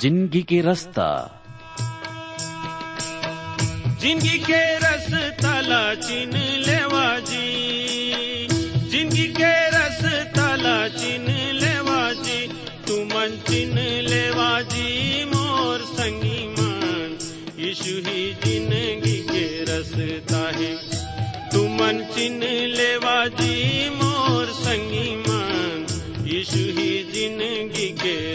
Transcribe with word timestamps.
ज़िंदगी 0.00 0.42
के 0.42 0.60
रास्ता। 0.62 1.06
ज़िंदगी 4.00 4.38
के 4.38 4.62
रस 4.78 5.08
तला 5.40 5.84
चिन 5.94 6.32
लेवा 6.66 7.06
जी 7.28 8.48
ज़िंदगी 8.90 9.26
के 9.38 9.52
रस 9.76 10.02
तला 10.36 10.76
चिन 10.98 11.26
लेवा 11.60 12.02
जी 12.22 12.40
तू 12.86 12.96
मन 13.14 13.38
चिन 13.48 13.78
लेवा 14.08 14.50
जी 14.74 15.24
मोर 15.32 15.80
संगी 15.94 16.42
मान। 16.58 17.18
यीशु 17.58 17.94
ही 18.08 18.22
ज़िंदगी 18.44 19.18
के 19.30 19.46
रसता 19.70 20.44
है 20.58 20.74
तू 21.52 21.66
मन 21.78 22.06
चिन 22.14 22.40
लेवा 22.76 23.26
जी 23.40 23.88
मोर 24.02 24.46
संगी 24.60 25.10
मान। 25.26 25.86
यीशु 26.26 26.64
ही 26.78 26.92
ज़िंदगी 27.12 27.88
के 28.02 28.33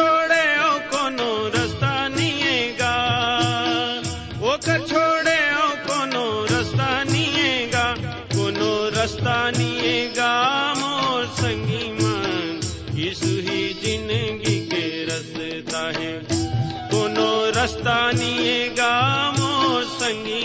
छोड़े 0.00 0.44
ओ 0.58 0.72
कोनो 0.92 1.30
रास्ता 1.54 1.92
निएगा। 2.08 2.92
छोड़े 4.90 5.38
ओ 5.54 5.66
कोनो 5.88 6.24
रास्ता 6.50 6.88
निएगा, 7.04 7.84
कोनो 8.34 8.70
रास्ता 8.96 9.34
निएगा 9.50 10.30
मोर 10.78 11.26
ही 13.48 13.60
ज़िंदगी 13.82 14.56
के 14.72 14.84
रास्ता 15.10 15.82
है। 15.98 16.12
कोनो 16.92 17.28
रास्ता 17.56 17.98
निएगा 18.12 18.92
मोर 19.38 19.84
संगी 20.00 20.42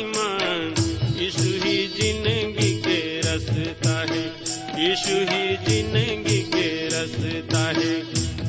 ही 1.63 1.77
ज़िंदगी 1.95 2.71
के 2.87 2.99
रास्ता 3.21 3.95
है। 4.11 4.25
यीशु 4.83 5.17
ज़िंदगी 5.69 6.41
के 6.51 6.67
रास्ता 6.87 7.63
है। 7.79 8.14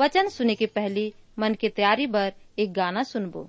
वचन 0.00 0.28
सुने 0.28 0.54
के 0.54 0.66
पहली 0.66 1.12
मन 1.38 1.54
के 1.54 1.68
तैयारी 1.68 2.06
बर 2.06 2.32
एक 2.58 2.72
गाना 2.72 3.02
सुनबो। 3.02 3.40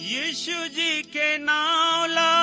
यीशु 0.00 0.66
जी 0.68 1.02
के 1.02 1.38
नाम 1.38 2.04
ला 2.10 2.34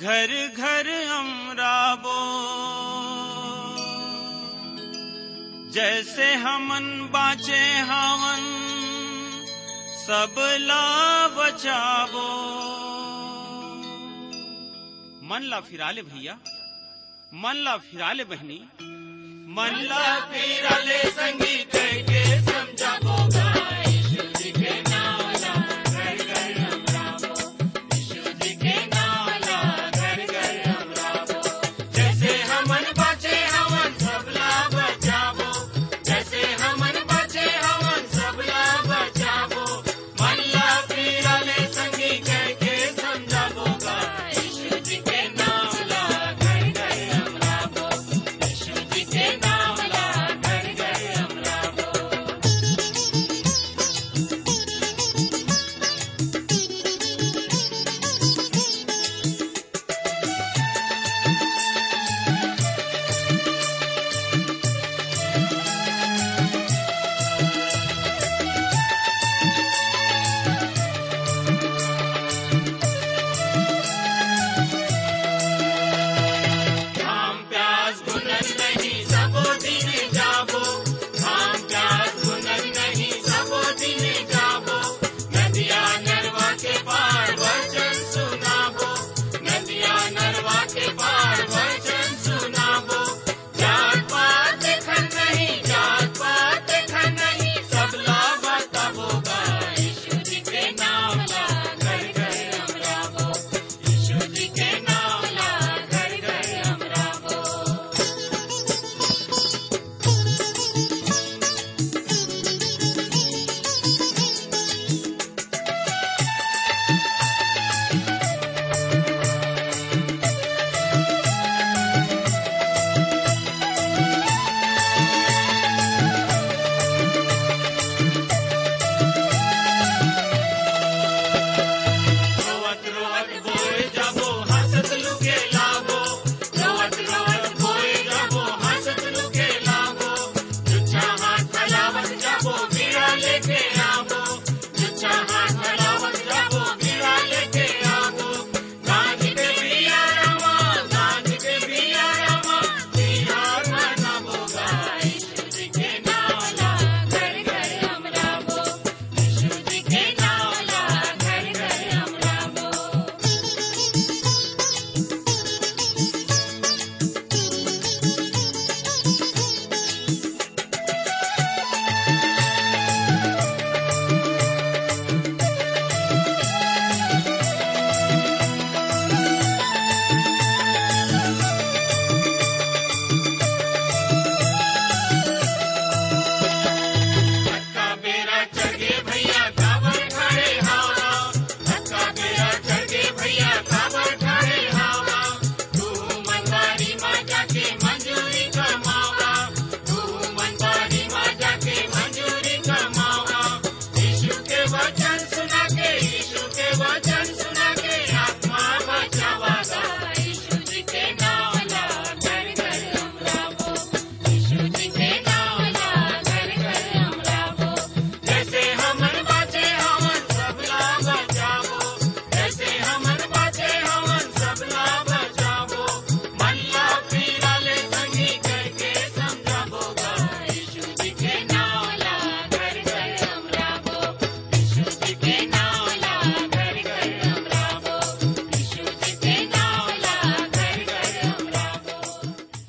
घर 0.00 0.34
घर 0.48 0.90
अमराबो 1.18 2.18
जैसे 5.72 6.34
हमन 6.34 6.86
बाचे 7.12 7.64
हवन, 7.88 8.44
सब 10.06 10.34
ला 10.60 10.84
बचाबो। 11.28 12.95
मन 15.28 15.42
ला 15.42 15.60
फिरा 15.60 15.90
ले 15.90 16.02
भैया 16.02 16.34
मन 17.34 17.56
ला 17.56 17.76
फिरा 17.76 18.12
ले 18.12 18.24
बहनी। 18.24 18.58
मन 19.56 19.74
ला 19.90 20.20
फिरा 20.20 20.76
ले 20.78 21.00
के 21.68 21.75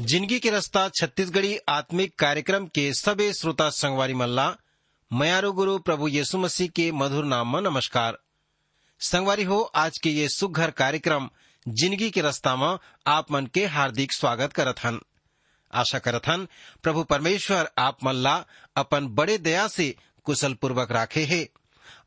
ज़िंदगी 0.08 0.38
के 0.40 0.50
रास्ता 0.50 0.88
छत्तीसगढ़ी 0.90 1.58
आत्मिक 1.70 2.14
कार्यक्रम 2.20 2.66
के 2.66 2.94
सबे 2.94 3.32
श्रोता 3.34 3.70
संगवारी 3.70 4.14
मल्ला 4.14 4.46
मयारू 5.12 5.52
गुरु 5.54 5.78
प्रभु 5.80 6.08
यीशु 6.08 6.38
मसीह 6.38 6.68
के 6.68 6.92
मधुर 6.92 7.26
नाम 7.26 7.54
में 7.54 7.62
नमस्कार। 7.62 8.18
संगवारी 9.02 9.44
हो, 9.44 9.60
आज 9.60 9.98
के 9.98 10.10
ये 10.10 10.28
सुघर 10.30 10.72
कार्यक्रम 10.72 11.30
ज़िंदगी 11.66 12.10
के 12.10 12.22
रास्ता 12.22 12.56
में 12.56 12.78
आप 13.08 13.32
मन 13.32 13.46
के 13.46 13.66
हार्दिक 13.66 14.14
स्वागत 14.14 14.54
करत 14.54 14.80
हन। 14.80 15.00
आशा 15.74 16.00
करत 16.00 16.28
हन, 16.28 16.48
प्रभु 16.84 17.04
परमेश्वर 17.04 17.70
आप 17.78 18.04
मल्ला 18.04 18.36
अपन 18.76 19.08
बड़े 19.12 19.38
दया 19.38 19.68
से 19.68 19.96
कुशल 20.26 20.54
पूर्वक 20.54 20.92
राखे 20.92 21.24
है 21.26 21.48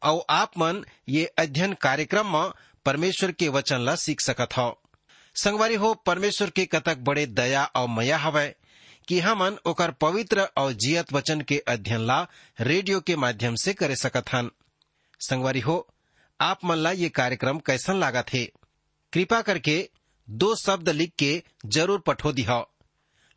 और 0.02 0.24
आप 0.30 0.58
मन 0.58 0.84
ये 1.08 1.24
अध्ययन 1.38 1.74
कार्यक्रम 1.82 2.36
में 2.36 2.50
परमेश्वर 2.86 3.32
के 3.32 3.48
वचन 3.48 3.80
ला 3.80 3.94
सीख 3.98 4.20
सकत 4.20 4.56
हो। 4.58 4.70
संगवारी 5.36 5.74
हो, 5.74 5.92
परमेश्वर 5.96 6.50
के 6.50 6.64
कतक 6.66 6.98
बड़े 6.98 7.24
दया 7.26 7.64
और 7.64 7.88
मया 7.88 8.16
हवय 8.18 8.54
कि 9.08 9.18
हमन 9.20 9.56
ओकर 9.66 9.90
पवित्र 9.90 10.40
और 10.56 10.72
जियत 10.72 11.12
वचन 11.12 11.40
के 11.40 11.58
अध्ययन 11.68 12.00
ला 12.00 12.26
रेडियो 12.60 13.00
के 13.00 13.16
माध्यम 13.16 13.54
से 13.54 13.72
करे 13.72 13.96
सकत 13.96 14.32
हन। 14.32 14.50
संगवारी 15.20 15.60
हो, 15.60 15.86
आप 16.40 16.64
मन 16.64 16.76
ला 16.76 16.90
ये 16.90 17.08
कार्यक्रम 17.08 17.58
कैसन 17.58 17.96
लागा 17.96 18.22
थे 18.22 18.44
कृपा 19.12 19.40
करके 19.42 19.78
दो 20.28 20.54
शब्द 20.56 20.88
लिख 20.88 21.12
के 21.18 21.42
ज़रूर 21.66 22.00
पठो 22.00 22.32
दिह। 22.32 22.52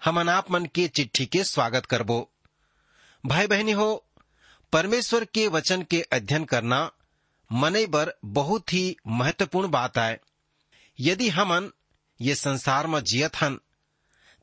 हमन 0.01 0.29
आप 0.29 0.51
मन 0.51 0.65
के 0.65 0.87
चिट्ठी 0.87 1.25
के 1.25 1.43
स्वागत 1.43 1.85
करबो। 1.85 2.19
भाई 3.23 3.47
बहनी 3.47 3.71
हो, 3.71 4.05
परमेश्वर 4.73 5.25
के 5.25 5.47
वचन 5.47 5.81
के 5.81 6.01
अध्ययन 6.13 6.45
करना 6.45 6.89
मने 7.51 7.85
बर 7.85 8.13
बहुत 8.25 8.73
ही 8.73 8.95
महत्वपूर्ण 9.07 9.69
बात 9.69 9.97
है 9.97 10.19
यदि 10.99 11.29
हमन 11.29 11.71
ये 12.23 12.35
संसार 12.35 12.87
में 12.87 13.03
जियत 13.03 13.35
हन। 13.35 13.59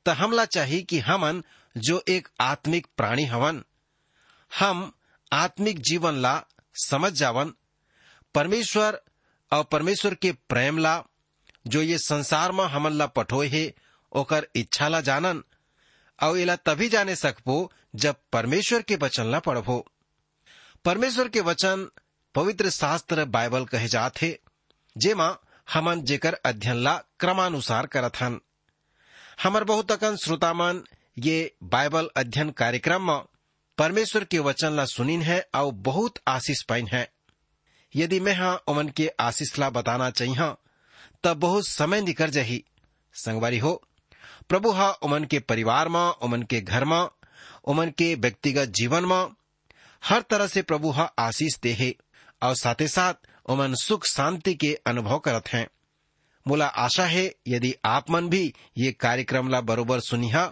त 0.06 0.08
हमला 0.08 0.44
चाहिए 0.44 0.82
कि 0.82 0.98
हमन, 0.98 1.44
जो 1.76 2.04
एक 2.08 2.28
आत्मिक 2.40 2.86
प्राणी 2.96 3.24
हवन, 3.24 3.64
हम 4.58 4.92
आत्मिक 5.32 5.78
जीवन 5.78 6.14
ला 6.14 6.44
समझ 6.74 7.12
जावन। 7.12 7.52
परमेश्वर 8.34 9.00
और 9.52 9.64
परमेश्वर 9.64 10.14
के 10.14 10.32
प्रेम 10.32 10.78
ला, 10.78 11.04
जो 11.66 11.82
ये 11.82 11.98
संसार 11.98 12.52
में 12.52 12.64
हमन 12.64 12.92
ला 12.92 13.06
पठोए 13.06 13.48
है, 13.48 13.74
ओकर 14.12 14.46
इच्छा 14.54 14.88
ला 14.88 15.00
जानन 15.00 15.44
और 16.22 16.38
इला 16.38 16.56
तभी 16.56 16.88
जाने 16.88 17.16
सकबो, 17.16 17.72
जब 17.94 18.16
परमेश्वर 18.32 18.82
के 18.82 18.96
वचन 18.96 19.26
ला 19.26 19.38
पढ़बो। 19.38 19.86
परमेश्वर 20.84 21.28
के 21.28 21.40
वचन 21.40 21.90
पवित्र 22.34 22.70
शास्त्र 22.70 23.24
बाइबल 23.24 23.64
कहे 23.64 23.88
जात 23.88 24.18
जेमा 24.98 25.38
हमन 25.74 26.00
जेकर 26.02 26.34
अध्ययन 26.34 26.76
ला 26.76 26.96
क्रमानुसार 27.20 27.86
करत 27.86 28.16
हन। 28.16 28.40
हमर 29.42 29.64
बहुत 29.64 29.92
अकन 29.92 30.16
श्रोता 30.16 30.52
मन, 30.52 30.82
ये 31.18 31.54
बाइबल 31.62 32.08
अध्ययन 32.16 32.50
कार्यक्रम 32.50 33.06
में 33.06 33.20
परमेश्वर 33.78 34.24
के 34.24 34.38
वचन 34.38 34.72
ला 34.72 34.84
सुनिन 34.84 35.22
है 35.22 35.48
और 35.54 35.72
बहुत 35.72 36.18
आशीष 36.28 36.62
पाइन 36.62 36.88
है। 36.92 37.12
यदि 37.94 38.20
मैं 38.20 38.34
हाँ 38.34 38.62
ओमन 38.68 38.88
के 38.88 39.08
आशीष 39.20 39.58
ला 39.58 39.70
बताना 39.70 40.10
चाहिए 40.10 40.54
तब 41.24 41.36
बहुत 41.36 41.66
समय 41.66 42.00
निकल 42.00 42.30
जही। 42.30 42.64
संगवारी 43.14 43.58
हो, 43.58 43.82
प्रभु 44.48 44.70
हा 44.70 44.90
ओमन 44.90 45.24
के 45.24 45.38
परिवार 45.38 45.88
में, 45.88 46.00
ओमन 46.00 46.42
के 46.42 46.60
घर 46.60 46.84
में, 46.84 47.08
ओमन 47.64 47.90
के 47.90 48.14
व्यक्तिगत 48.14 48.68
जीवन 48.68 49.04
में, 49.04 49.26
हर 50.04 50.22
तरह 50.22 50.46
से 50.46 50.62
प्रभु 50.62 50.90
हा 50.90 51.04
आशीष 51.18 51.58
दे 51.58 51.96
और 52.42 52.54
साथ 52.54 52.80
ही 52.80 52.88
साथ 52.88 53.14
ओमन 53.50 53.74
सुख 53.74 54.06
शांति 54.06 54.54
के 54.54 54.78
अनुभव 54.86 55.18
करत 55.18 55.48
हैं। 55.48 55.68
मोला 56.46 56.66
आशा 56.66 57.04
है 57.04 57.34
यदि 57.48 57.74
आप 57.84 58.10
मन 58.10 58.28
भी 58.28 58.54
ये 58.78 58.92
कार्यक्रम 58.92 59.48
ला 59.48 59.60
बरोबर 59.60 60.00
सुनिहा। 60.00 60.44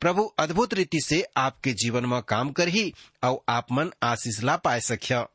प्रभु 0.00 0.22
अद्भुत 0.22 0.74
रीति 0.74 1.00
से 1.00 1.26
आपके 1.36 1.72
जीवन 1.72 2.06
में 2.06 2.22
काम 2.22 2.52
कर 2.52 2.68
ही 2.68 2.94
और 3.24 3.44
आप 3.48 3.72
मन 3.72 3.90
आशीष 4.02 4.42
ला 4.42 4.56
पाए 4.56 4.80
सख्य। 4.80 5.26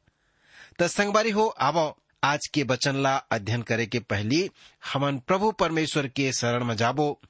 संगबारी 0.81 1.29
हो, 1.29 1.47
आवो। 1.47 1.97
आज 2.23 2.47
के 2.47 2.63
वचन 2.63 2.95
ला 2.95 3.15
अध्ययन 3.15 3.61
करे 3.61 3.85
के 3.85 3.99
पहली 3.99 4.51
हमन 4.93 5.17
प्रभु 5.19 5.51
परमेश्वर 5.51 6.07
के 6.07 6.33
शरण 6.33 6.63
में 6.63 6.75
जाबो, 6.75 7.21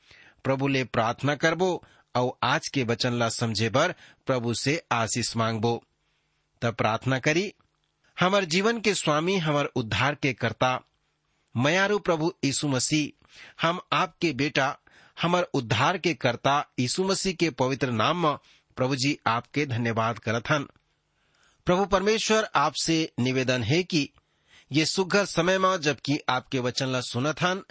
प्रभु 0.44 0.68
ले 0.68 0.84
प्रार्थना 0.84 1.36
करबो 1.36 1.84
और 2.16 2.38
आज 2.44 2.68
के 2.68 2.84
वचन 2.84 3.14
ला 3.14 3.30
समझे 3.30 3.70
बर 3.70 3.96
प्रभु 4.26 4.54
से 4.54 4.84
आशीष 4.92 5.36
मांगबो। 5.36 5.84
तब 6.62 6.76
प्रार्थना 6.76 7.20
करी 7.20 7.54
हमर 8.20 8.46
जीवन 8.46 8.80
के 8.80 8.94
स्वामी, 8.94 9.38
हमार 9.38 9.66
उद्धार 9.66 10.16
के 10.16 10.34
कर्ता, 10.34 10.80
मयारू 11.58 12.00
प्रभु 12.00 12.34
यीशु 12.46 12.68
मसीह, 12.68 13.26
हम 13.62 13.80
आपके 13.94 14.32
बेटा, 14.34 14.78
हमार 15.22 15.44
उद्धार 15.44 15.98
के 15.98 16.14
कर्ता 16.14 16.66
यीशु 16.80 17.04
मसीह 17.04 17.34
के 17.34 17.50
पवित्र 17.50 17.92
नाम 17.92 18.28
में 18.28 18.38
प्रभु 18.76 18.96
जी 18.96 19.18
आपके 19.28 19.66
धन्यवाद 19.66 20.20
करत 20.20 20.50
हन 20.50 20.68
प्रभु 21.66 21.86
परमेश्वर 21.86 22.50
आपसे 22.56 23.14
निवेदन 23.20 23.64
है 23.64 23.84
कि 23.84 24.10
ये 24.72 24.86
सुघर 24.86 25.26
समय 25.26 25.58
में 25.58 25.82
जबकि 25.82 26.20
आपके 26.30 26.60
वचन 26.60 26.88
ला 26.88 27.02
सुनत 27.02 27.42
हन 27.42 27.64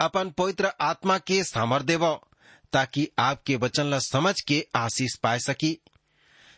अपन 0.00 0.30
पवित्र 0.30 0.72
आत्मा 0.80 1.18
के 1.18 1.44
सामर 1.44 1.82
देव, 1.82 2.20
ताकि 2.72 3.08
आपके 3.18 3.56
वचन 3.56 3.86
ला 3.86 3.98
समझ 3.98 4.40
के 4.40 4.66
आशीष 4.76 5.16
पाए 5.16 5.38
सकी। 5.38 5.78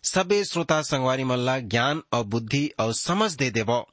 सबे 0.07 0.45
श्रोता 0.45 0.83
संगवारी 0.83 1.25
मल्ला 1.25 1.59
ज्ञान 1.59 2.03
और 2.13 2.25
बुद्धि 2.25 2.71
और 2.81 2.93
समझ 2.93 3.33
दे 3.33 3.51
देव। 3.51 3.85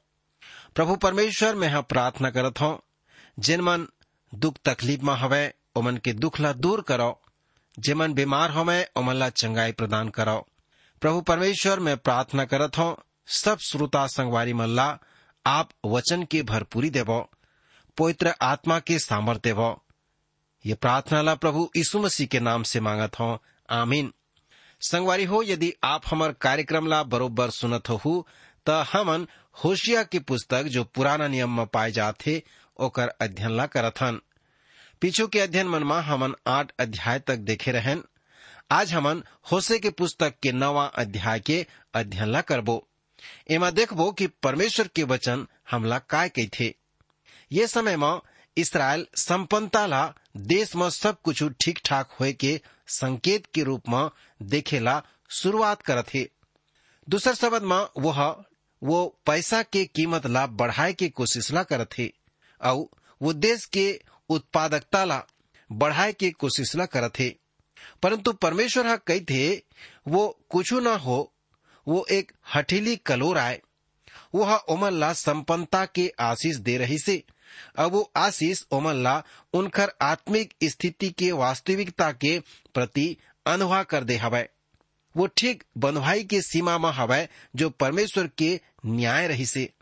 प्रभु 0.74 0.96
परमेश्वर, 0.96 1.54
में 1.54 1.68
हम 1.68 1.82
प्रार्थना 1.82 2.30
करत 2.30 2.60
हूँ, 2.60 2.82
जिन 3.38 3.60
मन 3.60 3.86
दुख 4.34 4.54
तकलीफ़ 4.64 5.02
में 5.02 5.14
हवे 5.14 5.54
ओमन 5.76 5.96
के 5.96 6.12
दुख 6.12 6.40
ला 6.40 6.52
दूर 6.52 6.80
करो। 6.80 7.22
जिमन 7.78 8.12
बीमार 8.12 8.50
होवे 8.50 8.88
ओमन 8.96 9.14
ला 9.14 9.28
चंगाई 9.28 9.72
प्रदान 9.72 10.08
करो। 10.08 10.46
प्रभु 11.00 11.20
परमेश्वर, 11.20 11.80
में 11.80 11.96
प्रार्थना 11.96 12.44
करत 12.44 12.78
हूँ, 12.78 12.96
सब 13.26 13.58
श्रोता 13.58 14.06
संगवारी 14.06 14.52
मल्ला, 14.52 14.98
आप 15.46 15.70
वचन 15.86 16.22
के 16.22 16.42
भरपूरी 16.42 16.90
देवो, 16.90 17.30
पवित्र 17.98 18.34
आत्मा 18.42 18.78
के 18.78 18.98
सामर्थ 18.98 19.42
देवो। 19.42 19.82
ये 20.66 20.74
प्रार्थना 20.74 21.22
ला 21.22 21.34
प्रभु 21.34 21.70
यीशु 21.76 21.98
मसीह 21.98 22.26
के 22.26 22.40
नाम 22.40 22.62
से 22.62 22.80
मांगत 22.80 23.20
हो। 23.20 23.42
आमीन। 23.70 24.12
संगवारी 24.84 25.24
हो, 25.24 25.42
यदि 25.42 25.72
आप 25.84 26.02
हमार 26.06 26.32
कार्यक्रम 26.40 26.86
ला 26.86 27.02
बरोबर 27.02 27.50
सुनत 27.50 27.88
हो 27.90 28.26
त 28.66 28.84
हमन 28.92 29.26
होशिया 29.64 30.02
की 30.02 30.18
पुस्तक 30.20 30.64
जो 30.64 30.82
पुराना 30.84 31.28
नियम 31.28 31.56
में 31.56 31.66
पाए 31.66 31.90
जाते 31.92 32.42
ओकर 32.76 33.08
अध्ययन 33.20 33.56
ला 33.56 33.66
करत 33.66 34.00
हन 34.00 34.20
पीछू 35.02 35.26
के 35.26 35.40
अध्ययन 35.40 35.68
मन 35.68 35.82
में 35.82 35.96
हमन 36.02 36.34
आठ 36.46 36.72
अध्याय 36.80 37.18
तक 37.20 37.38
देखे 37.48 37.72
रहन। 37.72 38.02
आज 38.72 38.92
हमन 38.94 39.22
होसे 39.52 39.78
के 39.78 39.90
पुस्तक 39.92 40.34
के 40.42 40.52
नवा 40.52 40.84
अध्याय 40.96 41.40
के 41.40 41.64
अध्ययन 41.94 42.28
ला 42.28 42.40
करबो। 42.40 42.76
एमा 43.50 43.70
देखबो 43.70 44.10
कि 44.12 44.26
परमेश्वर 44.42 44.88
के 44.96 45.02
वचन 45.04 45.46
हमला 45.70 45.98
काय 46.10 46.28
कही 46.28 46.48
थे 46.58 46.72
ये 47.50 47.66
समय 47.66 47.96
में 47.96 48.20
इसराइल 48.56 49.06
संपन्नता 49.16 49.86
ला 49.86 50.06
देश 50.52 50.76
में 50.76 50.88
सब 50.90 51.20
कुछ 51.24 51.42
ठीक 51.62 51.80
ठाक 51.84 52.16
होए 52.20 52.32
के 52.34 52.60
संकेत 52.86 53.46
के 53.54 53.62
रूप 53.62 53.82
में 53.88 54.08
देखेला 54.42 55.02
शुरुआत 55.28 55.82
करत 55.82 56.04
थे 56.14 56.30
दूसर 57.08 57.34
शब्द 57.34 57.62
में 57.62 57.86
वह, 57.98 58.44
वो 58.82 59.18
पैसा 59.26 59.62
के 59.62 59.84
कीमत 59.84 60.26
ला 60.26 60.46
बढ़ाए 60.46 60.92
के 60.92 61.08
कोशिश 61.08 61.52
ला 61.52 61.62
करत 61.62 61.90
थे 61.98 62.12
और 62.60 62.86
वो 63.22 63.32
देश 63.32 63.64
के 63.64 64.00
उत्पादकता 64.28 65.04
ला 65.04 65.24
बढ़ाए 65.72 66.12
के 66.12 66.30
कोशिश 66.30 66.76
ला 66.76 66.86
करत 66.86 67.12
थे 67.18 67.28
परंतु 68.02 68.32
परमेश्वर 68.32 68.86
हा 68.86 68.96
कही 68.96 69.20
थे 69.20 69.54
वो 70.08 70.38
कुछ 70.48 70.72
न 70.72 70.86
हो, 70.86 71.32
वो 71.88 72.06
एक 72.10 72.32
हठीली 72.54 72.96
कलोर 72.96 73.38
आए 73.38 73.62
वह 74.34 74.54
ओमन 74.56 74.92
ला 74.92 75.12
संपन्नता 75.12 75.86
के 75.86 76.12
आशीष 76.20 76.56
दे 76.56 76.76
रही 76.78 76.98
से। 76.98 77.22
अब 77.76 77.92
वो 77.92 78.12
आशीष 78.16 78.62
ओमन 78.72 79.02
ला 79.02 79.22
उनकर 79.52 79.92
आत्मिक 80.02 80.54
स्थिति 80.64 81.10
के 81.10 81.32
वास्तविकता 81.32 82.12
के 82.12 82.38
प्रति 82.74 83.16
अनुभा 83.46 83.82
कर 83.82 84.04
दे 84.04 84.16
हवै। 84.16 84.48
वो 85.16 85.26
ठीक 85.26 85.64
बंधुआई 85.78 86.24
के 86.24 86.42
सीमा 86.42 86.78
में 86.78 86.90
हवै 86.90 87.28
जो 87.56 87.70
परमेश्वर 87.70 88.26
के 88.38 88.60
न्याय 88.86 89.28
रही 89.28 89.46
से 89.46 89.72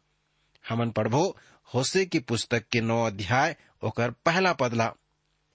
हमन 0.68 0.90
पढ़बो 0.90 1.36
होसे 1.74 2.06
की 2.06 2.18
पुस्तक 2.18 2.64
के 2.72 2.80
नौ 2.80 3.06
अध्याय, 3.06 3.56
ओकर 3.82 4.10
पहला 4.10 4.52
पदला। 4.52 4.92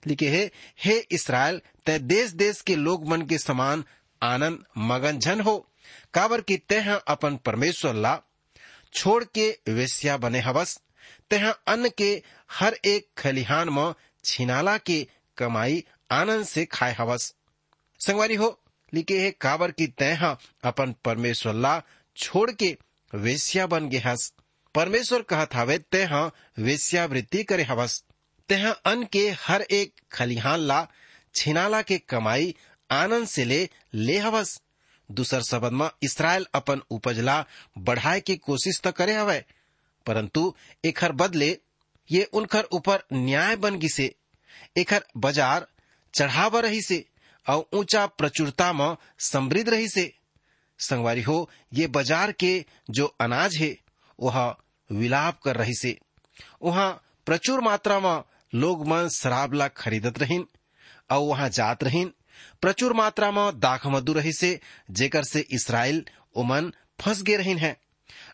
लिखे 0.08 0.30
है, 0.30 0.52
हे 0.84 1.08
इसराइल 1.12 1.62
तय 1.86 2.00
देश 2.00 2.32
देश 2.32 2.62
के 2.62 2.76
लोग 2.76 3.08
मन 3.08 3.22
के 3.22 3.38
समान 3.38 3.84
आनंद, 4.24 4.64
मगन, 4.78 5.20
झन 5.20 5.42
हो। 5.42 5.70
काबर 6.14 6.42
की 6.42 6.58
तह 6.58 6.96
अपन 6.96 7.38
परमेश्वर 7.38 7.94
ला 7.94 8.22
छोड़ 8.94 9.24
के 9.24 9.60
वेश्या 9.70 10.18
बने 10.18 10.40
हवस। 10.40 10.82
तह 11.30 11.50
अन्न 11.50 11.90
के 11.90 12.24
हर 12.52 12.78
एक 12.86 13.08
खलिहान 13.18 13.70
में 13.70 13.94
छिनाला 14.26 14.78
के 14.78 15.08
कमाई 15.38 15.84
आनंद 16.12 16.46
से 16.46 16.66
खाए 16.66 16.94
हवस। 16.94 17.34
संगवारी 18.00 18.36
हो, 18.36 18.60
लिखे 18.94 19.20
है 19.20 19.32
काबर 19.32 19.72
की 19.72 19.88
तह 19.88 20.38
अपन 20.64 20.96
परमेश्वर 21.06 21.54
ला 21.54 21.82
छोड़ 22.18 22.52
के 22.52 22.78
वेश्या 23.16 23.68
बन 23.68 23.90
गे 23.90 23.98
हस। 23.98 24.34
परमेश्वर 24.76 25.22
कहत 25.22 25.56
हवे, 25.56 25.78
तह 25.78 26.32
वेश्यावृत्ति 26.60 27.44
करे 27.44 27.64
हवस। 27.64 28.04
तह 28.50 28.72
अन्न 28.72 29.06
के 29.06 29.30
हर 29.30 29.62
एक 29.62 29.94
खलिहान 30.12 30.60
ला 30.60 30.88
छिनाला 31.36 31.82
के 31.82 31.98
कमाई 31.98 32.56
आनंद 32.92 33.28
से 33.28 33.46
ले 33.46 33.70
ले 33.94 34.18
हवस। 34.18 34.62
दूसर 35.12 35.42
शब्द 35.42 35.74
में 35.74 35.90
इसराइल 36.04 36.46
अपन 36.54 36.82
उपजला 36.92 37.46
बढ़ाए 37.78 38.20
के 38.20 38.36
कोशिश 38.36 38.80
तो 38.80 38.92
करे 38.92 39.14
हवे। 39.14 39.46
परंतु 40.08 40.54
एखर 40.84 41.12
बदले 41.14 41.58
ये 42.10 42.24
उनकर 42.34 42.68
ऊपर 42.74 43.04
न्याय 43.14 43.56
बन 43.56 43.80
से 43.88 44.14
एखर 44.78 45.04
बाज़ार 45.18 45.66
चढ़ावा 46.14 46.60
रही 46.60 46.82
से, 46.82 47.06
और 47.46 47.70
ऊँचा 47.74 48.06
प्रचुरता 48.08 48.72
में 48.74 48.96
समृद्ध 49.22 49.70
रही 49.70 49.88
से। 49.90 50.12
संगवारी 50.80 51.22
हो, 51.22 51.50
ये 51.74 51.88
बाज़ार 51.88 52.32
के 52.32 52.66
जो 52.90 53.06
अनाज 53.22 53.56
है, 53.56 53.76
वह 54.20 54.56
विलाप 54.90 55.40
कर 55.40 55.56
रही 55.56 55.74
से। 55.74 55.98
वहाँ 56.64 56.90
प्रचुर 57.26 57.62
मात्रा 57.62 58.00
में 58.00 58.24
लोग 58.54 58.88
मन 58.88 59.08
शराब 59.12 59.54
ला 59.54 59.68
खरीदत 59.68 60.20
रहीन, 60.20 60.46
और 61.12 61.20
वहाँ 61.20 61.50
जात 61.50 61.84
रहीन। 61.84 62.12
प्रचुर 62.62 62.94
मात्रा 62.94 63.32
में 63.32 63.60
दाख 63.60 63.88
मधु 63.88 64.14
रही 64.14 64.34
से, 64.34 64.60
जेकर 64.92 65.24
से 65.24 65.46
इसराइल 65.52 66.04
उमन 66.36 66.72
फंस 67.02 67.22
गए 67.22 67.36
रहीन 67.36 67.58
है। 67.58 67.76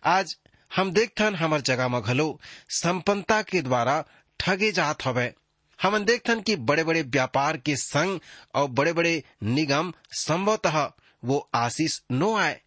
आज 0.06 0.36
हम 0.74 0.92
देखथन 0.92 1.36
हमर 1.36 1.62
जगह 1.62 1.88
में 1.88 2.02
घलो। 2.02 2.40
संपन्नता 2.72 3.42
के 3.42 3.62
द्वारा 3.62 4.04
ठगे 4.40 4.72
जात 4.72 5.06
हवे। 5.06 5.34
हमन 5.80 6.04
देखथन 6.06 6.42
कि 6.42 6.56
बड़े 6.58 6.84
बड़े 6.84 7.02
व्यापार 7.04 7.58
के 7.58 7.76
संग 7.76 8.20
और 8.56 8.68
बड़े 8.70 8.94
बड़े 8.94 9.22
निगम 9.44 9.92
संभवतः 10.18 10.80
वो 11.24 11.38
आशीष 11.56 12.00
नो 12.12 12.36
आए, 12.38 12.60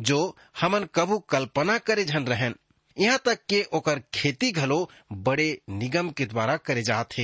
जो 0.00 0.36
हमन 0.60 0.86
कभू 0.94 1.18
कल्पना 1.30 1.76
करे 1.80 2.04
झन 2.04 2.26
रहन। 2.26 2.54
यहाँ 2.96 3.18
तक 3.24 3.38
के 3.48 3.62
ओकर 3.72 4.02
खेती 4.14 4.50
घलो 4.52 4.88
बड़े 5.12 5.60
निगम 5.70 6.10
के 6.10 6.26
द्वारा 6.26 6.56
करे 6.58 6.82
जात 6.82 7.14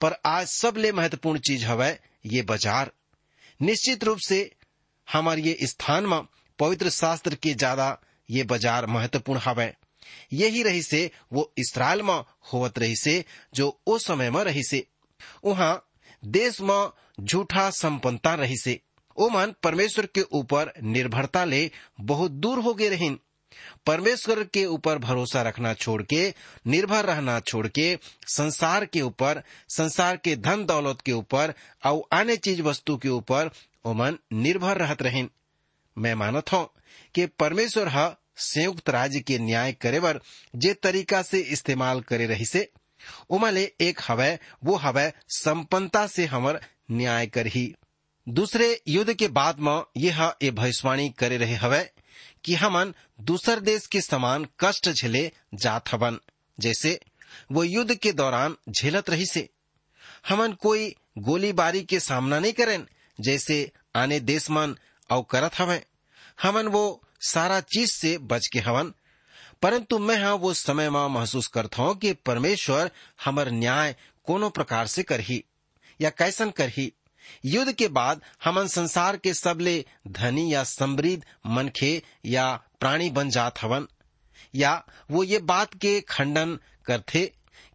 पर 0.00 0.16
आज 0.26 0.46
सबले 0.48 0.92
महत्वपूर्ण 0.92 1.38
चीज़ 1.40 1.64
हवै 1.66 1.96
ये 2.26 2.42
बाज़ार। 2.42 2.90
निश्चित 3.60 4.04
रूप 4.04 4.18
से 4.18 4.38
हमार 5.08 5.38
ये 5.38 5.56
स्थान 5.62 6.06
में 6.06 6.20
पवित्र 6.58 6.90
शास्त्र 6.90 7.34
के 7.34 7.54
ज़्यादा 7.54 7.90
ये 8.28 8.42
बाज़ार 8.44 8.86
महत्वपूर्ण 8.86 9.40
हवै। 9.40 9.72
यही 10.32 10.62
रही 10.62 10.82
से 10.82 11.10
वो 11.32 11.50
इसराइल 11.58 12.02
में 12.02 12.22
होवत 12.52 12.78
रही 12.78 12.96
से 12.96 13.24
जो 13.54 13.68
ओ 13.86 13.98
समय 13.98 14.30
में 14.30 14.42
रही 14.44 14.62
से 14.62 14.86
वहाँ 15.44 15.86
देश 16.22 16.60
में 16.60 16.90
झूठा 17.20 17.68
संपन्नता 17.70 18.34
रही 18.34 18.56
से 18.56 18.80
ओ 19.16 19.28
मन 19.28 19.54
परमेश्वर 19.62 20.06
के 20.06 20.22
ऊपर 20.32 20.72
निर्भरता 20.82 21.44
ले 21.44 21.70
बहुत 22.00 22.30
दूर 22.30 22.58
हो 22.58 22.74
गए 22.74 22.88
रहीन। 22.88 23.18
परमेश्वर 23.86 24.42
के 24.44 24.64
ऊपर 24.66 24.98
भरोसा 24.98 25.42
रखना 25.42 25.72
छोड़ 25.74 26.02
के 26.02 26.32
निर्भर 26.66 27.04
रहना 27.04 27.38
छोड़ 27.40 27.66
के 27.68 27.98
संसार 28.28 28.84
के 28.84 29.00
ऊपर, 29.00 29.42
संसार 29.68 30.16
के 30.16 30.34
धन 30.36 30.64
दौलत 30.64 31.00
के 31.00 31.12
ऊपर 31.12 31.54
और 31.84 32.02
अन्य 32.12 32.36
चीज़ 32.36 32.62
वस्तु 32.62 32.96
के 32.96 33.08
ऊपर 33.08 33.50
ओमन 33.84 34.18
निर्भर 34.32 34.78
रहत 34.78 35.02
रहीन। 35.02 35.30
मैं 35.96 36.14
मानत 36.14 36.52
हूँ 36.52 36.68
कि 37.14 37.26
परमेश्वर 37.38 37.88
ह 37.88 38.14
संयुक्त 38.36 38.90
राज्य 38.90 39.20
के 39.20 39.38
न्याय 39.38 39.72
करे 39.72 39.98
बर 40.00 40.18
जे 40.54 40.72
तरीका 40.74 41.20
से 41.22 41.38
इस्तेमाल 41.54 42.00
करे 42.00 42.26
रही 42.26 42.44
से 42.44 42.68
उमले 43.30 43.62
एक 43.80 44.00
हवै, 44.08 44.38
वो 44.64 44.76
हवै 44.76 45.12
संपन्नता 45.28 46.06
से 46.06 46.24
हमर 46.26 46.60
न्याय 46.90 47.26
करही। 47.26 47.74
दूसरे 48.26 48.80
युद्ध 48.88 49.14
के 49.14 49.28
बाद 49.28 49.58
में 49.58 49.82
यह 49.96 50.32
ए 50.42 50.50
भविष्यवाणी 50.50 51.08
करे 51.18 51.36
रहे 51.36 51.54
हवै 51.54 51.82
कि 52.44 52.54
हमन 52.54 52.94
दूसर 53.20 53.60
देश 53.60 53.86
के 53.86 54.00
समान 54.00 54.46
कष्ट 54.60 54.88
झेले 54.90 55.30
जात 55.54 55.92
हवन, 55.92 56.18
जैसे 56.58 56.98
वो 57.52 57.64
युद्ध 57.64 57.94
के 57.94 58.12
दौरान 58.12 58.56
झेलत 58.70 59.10
रही 59.10 59.26
से 59.26 59.48
हमन 60.28 60.52
कोई 60.52 60.94
गोलीबारी 61.18 61.82
के 61.82 62.00
सामना 62.00 62.38
नहीं 62.38 62.52
करें 62.52 62.84
जैसे 63.18 63.70
आने 63.96 64.20
देश 64.20 64.50
मन 64.50 64.76
अव 65.10 65.22
करत 65.22 65.50
हवे। 65.58 65.84
हमन 66.42 66.66
वो 66.66 67.02
सारा 67.20 67.60
चीज़ 67.60 67.92
से 67.92 68.18
बच 68.18 68.46
के 68.46 68.58
हवन। 68.58 68.92
परंतु 69.62 69.98
मैं 69.98 70.22
हाँ 70.22 70.34
वो 70.34 70.54
समय 70.54 70.90
में 70.90 71.08
महसूस 71.08 71.46
करता 71.46 71.82
हूँ 71.82 71.94
कि 71.94 72.12
परमेश्वर 72.12 72.90
हमर 73.24 73.50
न्याय 73.50 73.96
कोनो 74.24 74.50
प्रकार 74.50 74.86
से 74.86 75.02
करही 75.02 75.44
या 76.00 76.10
कैसन 76.10 76.50
करही। 76.50 76.92
युद्ध 77.44 77.72
के 77.72 77.88
बाद 77.88 78.22
हमन 78.44 78.66
संसार 78.66 79.16
के 79.16 79.34
सबले 79.34 79.84
धनी 80.08 80.54
या 80.54 80.64
समृद्ध 80.64 81.24
मनखे 81.46 82.02
या 82.24 82.62
प्राणी 82.80 83.10
बन 83.10 83.30
जात 83.30 83.62
हवन। 83.62 83.86
या 84.54 84.84
वो 85.10 85.24
ये 85.24 85.38
बात 85.38 85.74
के 85.74 86.00
खंडन 86.00 86.58
करथे 86.86 87.32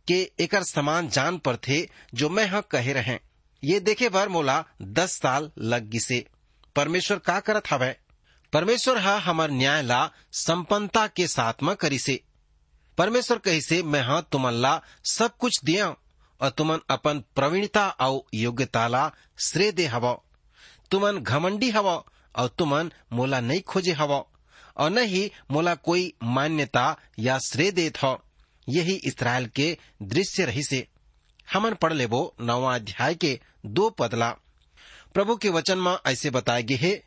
के 0.07 0.31
एकर 0.39 0.63
समान 0.63 1.09
जान 1.09 1.37
पर 1.37 1.57
थे 1.57 1.89
जो 2.13 2.29
मैं 2.29 2.47
हाँ 2.47 2.61
कहे 2.61 2.93
रहे। 2.93 3.19
ये 3.63 3.79
देखे 3.79 4.09
बर 4.09 4.29
मोला 4.29 4.65
दस 4.81 5.11
साल 5.11 5.51
लग 5.57 5.89
गिसे। 5.89 6.27
परमेश्वर 6.75 7.17
का 7.17 7.39
करत 7.39 7.71
हवै। 7.71 7.95
परमेश्वर 8.53 8.97
हा 8.97 9.17
हमर 9.19 9.51
न्याय 9.51 9.81
ला 9.83 9.99
संपन्नता 10.33 11.05
के 11.07 11.27
साथ 11.27 11.63
में 11.63 11.75
करी 11.75 11.99
से 11.99 12.19
परमेश्वर 12.97 13.37
कही 13.37 13.61
से 13.61 13.81
मैं 13.83 14.01
हाँ 14.01 14.21
तुमन 14.31 14.53
ला 14.53 14.81
सब 15.05 15.35
कुछ 15.37 15.59
दिया 15.63 15.87
और 16.41 16.49
तुमन 16.49 16.79
अपन 16.89 17.19
प्रवीणता 17.35 17.87
और 17.89 18.21
योग्यता 18.33 18.87
ला 18.87 19.11
श्रेय 19.45 19.71
दे 19.71 19.85
हव। 19.85 20.13
तुमन 20.91 21.17
घमंडी 21.17 21.69
हव 21.69 21.89
और 21.89 22.47
तुमन 22.47 22.91
मोला 23.13 23.39
नहीं 23.39 23.61
खोजे 23.61 23.91
हव 23.91 24.13
और 24.13 24.89
न 24.89 25.03
ही 25.05 25.31
मोला 25.51 25.75
कोई 25.75 26.13
मान्यता 26.23 26.95
या 27.19 27.37
श्रेय 27.39 27.71
देत 27.71 28.03
हो। 28.03 28.19
यही 28.67 28.95
इसराइल 29.05 29.47
के 29.47 29.77
दृश्य 30.03 30.45
रही 30.45 30.63
से 30.63 30.87
हमन 31.53 31.73
पढ़ 31.73 31.93
लेबो 31.93 32.35
नवा 32.41 32.75
अध्याय 32.75 33.15
के 33.15 33.39
दो 33.65 33.89
पदला। 33.89 34.35
प्रभु 35.13 35.35
के 35.35 35.49
वचन 35.49 35.77
में 35.77 35.97
ऐसे 36.07 36.29
बताए 36.29 36.63
गए 36.63 36.75
है, 36.75 37.03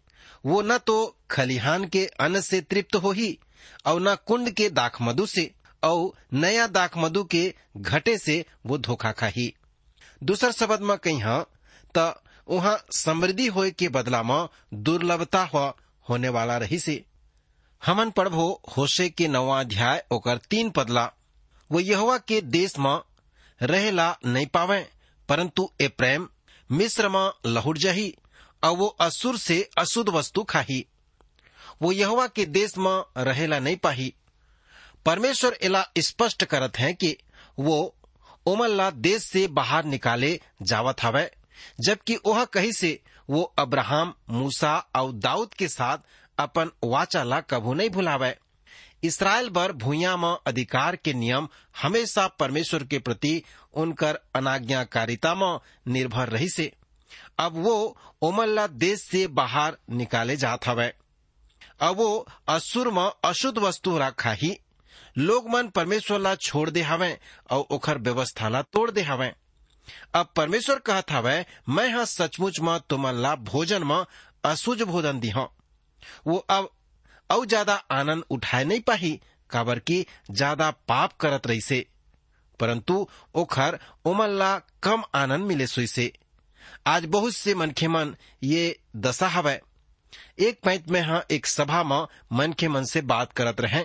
वो 0.47 0.63
न 0.63 0.79
तो 0.79 1.17
खलिहान 1.31 1.85
के 1.89 2.07
अन्न 2.07 2.41
से 2.41 2.61
तृप्त 2.61 2.97
हो 2.97 3.13
ही, 3.13 3.39
और 3.87 4.01
न 4.01 4.15
कुंड 4.27 4.51
के 4.51 4.69
दाख 4.71 5.03
मधु 5.03 5.27
से, 5.27 5.51
और 5.85 6.13
नया 6.33 6.67
दाख 6.67 6.97
मधु 6.97 7.25
के 7.25 7.55
घटे 7.77 8.19
से 8.19 8.45
वो 8.67 8.79
धोखा 8.79 9.13
खाही। 9.13 9.55
दूसर 10.23 10.53
शब्द 10.53 10.81
में 10.81 10.97
कही 10.99 11.23
वहाँ 12.49 12.85
समृद्धि 12.91 13.47
होए 13.47 13.71
के 13.71 13.89
बदला 13.89 14.23
में 14.23 14.49
दुर्लभता 14.75 15.43
हो, 15.45 15.77
होने 16.09 16.29
वाला 16.29 16.57
रही 16.57 16.79
से। 16.79 17.05
हमन 17.83 18.11
पढ़बो 18.11 18.63
होशे 18.77 19.09
के 19.09 19.29
नवा 19.29 19.61
अध्याय 19.61 20.05
ओकर 20.11 20.37
तीन 20.37 20.71
पदला, 20.71 21.13
वो 21.71 21.81
यहवा 21.81 22.19
के 22.19 22.41
देश 22.41 22.79
में 22.79 22.99
रहेला 23.63 24.17
नहीं 24.27 24.47
पावे, 24.47 24.89
परंतु 25.29 25.71
ए 25.81 25.89
प्रेम 25.89 26.29
मिस्र 26.73 27.09
में 27.09 27.31
लहुट 27.47 27.79
जही 27.79 28.17
और 28.65 28.77
वो 28.77 28.87
असुर 28.87 29.39
से 29.39 29.71
अशुद्ध 29.79 30.11
वस्तु 30.11 30.43
खाही। 30.43 30.87
वो 31.83 31.93
यहवा 31.93 32.27
के 32.27 32.45
देश 32.47 32.79
में 32.79 33.03
रहेला 33.19 33.59
नहीं 33.59 33.77
पाही। 33.77 34.15
परमेश्वर 35.07 35.59
एला 35.63 35.85
स्पष्ट 35.99 36.45
करत 36.45 36.79
है 36.79 36.93
कि 36.95 37.17
वो 37.59 37.95
ओमल्ला 38.47 38.91
देश 38.91 39.23
से 39.23 39.47
बाहर 39.49 39.85
निकाले 39.85 40.41
जावत 40.63 41.03
हवे, 41.03 41.31
जबकि 41.81 42.17
ओह 42.25 42.45
कही 42.45 42.73
से 42.73 43.01
वो 43.31 43.43
अब्राहम, 43.59 44.15
मूसा 44.31 44.77
और 44.97 45.13
दाऊद 45.13 45.55
के 45.55 45.69
साथ 45.69 45.99
अपन 46.39 46.71
वाचा 46.85 47.23
ला 47.23 47.41
कभू 47.41 47.75
नहीं 47.75 47.91
भुलावे। 47.91 48.39
इसराइल 49.03 49.49
पर 49.51 49.73
भूया 49.73 50.17
में 50.17 50.35
अधिकार 50.47 50.97
के 50.97 51.13
नियम 51.13 51.49
हमेशा 51.83 52.27
परमेश्वर 52.29 52.85
के 52.85 52.99
प्रति 52.99 53.43
उनकर 53.75 54.19
अनाज्ञाकारिता 54.35 55.35
में 55.35 55.59
निर्भर 55.93 56.29
रही 56.29 56.49
से 56.49 56.73
अब 57.39 57.57
वो 57.57 57.75
ओमल्ला 58.23 58.67
देश 58.67 59.03
से 59.03 59.27
बाहर 59.27 59.77
निकाले 59.91 60.37
जात 60.37 60.67
हवे। 60.67 60.93
अब 61.81 61.97
वो 61.97 62.27
असुर 62.49 62.91
में 62.91 63.11
अशुद्ध 63.25 63.59
वस्तु 63.59 63.97
रखा 63.99 64.33
ही। 64.33 64.57
लोग 65.19 65.49
मन 65.51 65.69
परमेश्वर 65.69 66.19
ला 66.21 66.35
छोड़ 66.35 66.69
दे 66.71 66.83
हवे 66.83 67.19
और 67.51 67.65
ओखर 67.71 67.99
व्यवस्था 67.99 68.49
ला 68.49 68.63
तोड़ 68.63 68.91
दे 68.91 69.03
हवे। 69.03 69.33
अब 70.15 70.29
परमेश्वर 70.37 70.79
कहत 70.79 71.11
हवे, 71.11 71.45
मैं 71.69 71.89
हाँ 71.91 72.05
सचमुच 72.05 72.61
में 72.61 72.79
तुमन 72.81 73.35
भोजन 73.43 73.85
में 73.85 74.05
असुज 74.45 74.83
भोजन 74.83 75.21
दी 75.21 75.31
हूँ 75.31 75.49
वो 76.27 76.37
अब 76.51 76.71
और 77.33 77.47
ज़्यादा 77.47 77.75
आनंद 77.93 78.25
उठाए 78.31 78.65
नहीं 78.65 78.81
पाही, 78.81 79.19
काबर 79.51 79.79
की 79.81 80.07
ज़्यादा 80.31 80.71
पाप 80.89 81.13
करत 81.21 81.47
रही 81.47 81.61
से 81.61 81.85
परंतु 82.61 83.07
ओखर 83.35 83.79
ओमन 84.07 84.39
ला 84.39 84.57
कम 84.83 85.03
आनंद 85.15 85.47
मिले 85.47 85.67
सुई 85.67 85.87
से 85.87 86.13
आज 86.87 87.05
बहुत 87.07 87.35
से 87.35 87.55
मनखे 87.55 87.89
मन 87.89 88.15
ये 88.45 88.77
दशा 88.99 89.29
हवै। 89.29 89.61
एक 90.41 90.61
पैंत 90.65 90.89
में 90.91 91.01
हाँ 91.01 91.25
एक 91.31 91.47
सभा 91.47 91.83
में 91.85 92.07
मन 92.33 92.53
के 92.53 92.69
मन 92.69 92.85
से 92.85 93.01
बात 93.03 93.33
करत 93.33 93.61
रहे। 93.61 93.85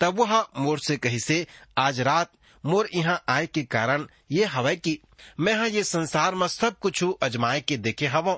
तब 0.00 0.20
वह 0.20 0.40
मोर 0.58 0.78
से 0.78 0.96
कही 0.96 1.20
से 1.20 1.46
आज 1.78 2.00
रात 2.00 2.32
मोर 2.64 2.88
यहाँ 2.94 3.22
आए 3.28 3.46
के 3.46 3.62
कारण 3.64 4.06
ये 4.32 4.44
हवै 4.46 4.74
कि 4.76 4.98
मैं 5.40 5.54
हाँ 5.54 5.68
ये 5.68 5.82
संसार 5.84 6.34
में 6.34 6.46
सब 6.48 6.78
कुछ 6.78 7.04
अजमाए 7.22 7.60
के 7.60 7.76
देखे 7.78 8.06
हव, 8.06 8.30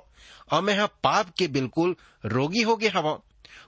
और 0.53 0.63
मैं 0.63 0.79
हाँ 0.79 0.87
पाप 1.05 1.31
के 1.39 1.49
बिल्कुल 1.49 1.95
रोगी 2.25 2.63
हो 2.63 2.77
गए 2.77 2.89
हव। 2.89 3.19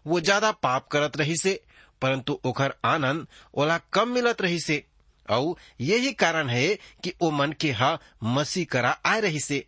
वो 0.08 0.20
ज़्यादा 0.20 0.50
पाप 0.52 0.88
करत 0.88 1.16
रही 1.16 1.36
से, 1.36 1.60
परंतु 2.02 2.40
ओखर 2.46 2.74
आनंद 2.84 3.26
ओला 3.54 3.78
कम 3.92 4.08
मिलत 4.08 4.42
रही 4.42 4.60
से। 4.60 4.84
और 5.28 5.54
यही 5.80 6.12
कारण 6.12 6.48
है 6.48 6.68
कि 7.04 7.12
ओ 7.22 7.30
मन 7.30 7.52
के 7.52 7.72
हा 7.72 7.98
मसी 8.24 8.64
करा 8.64 8.98
आए 9.06 9.20
रही 9.20 9.40
से। 9.40 9.64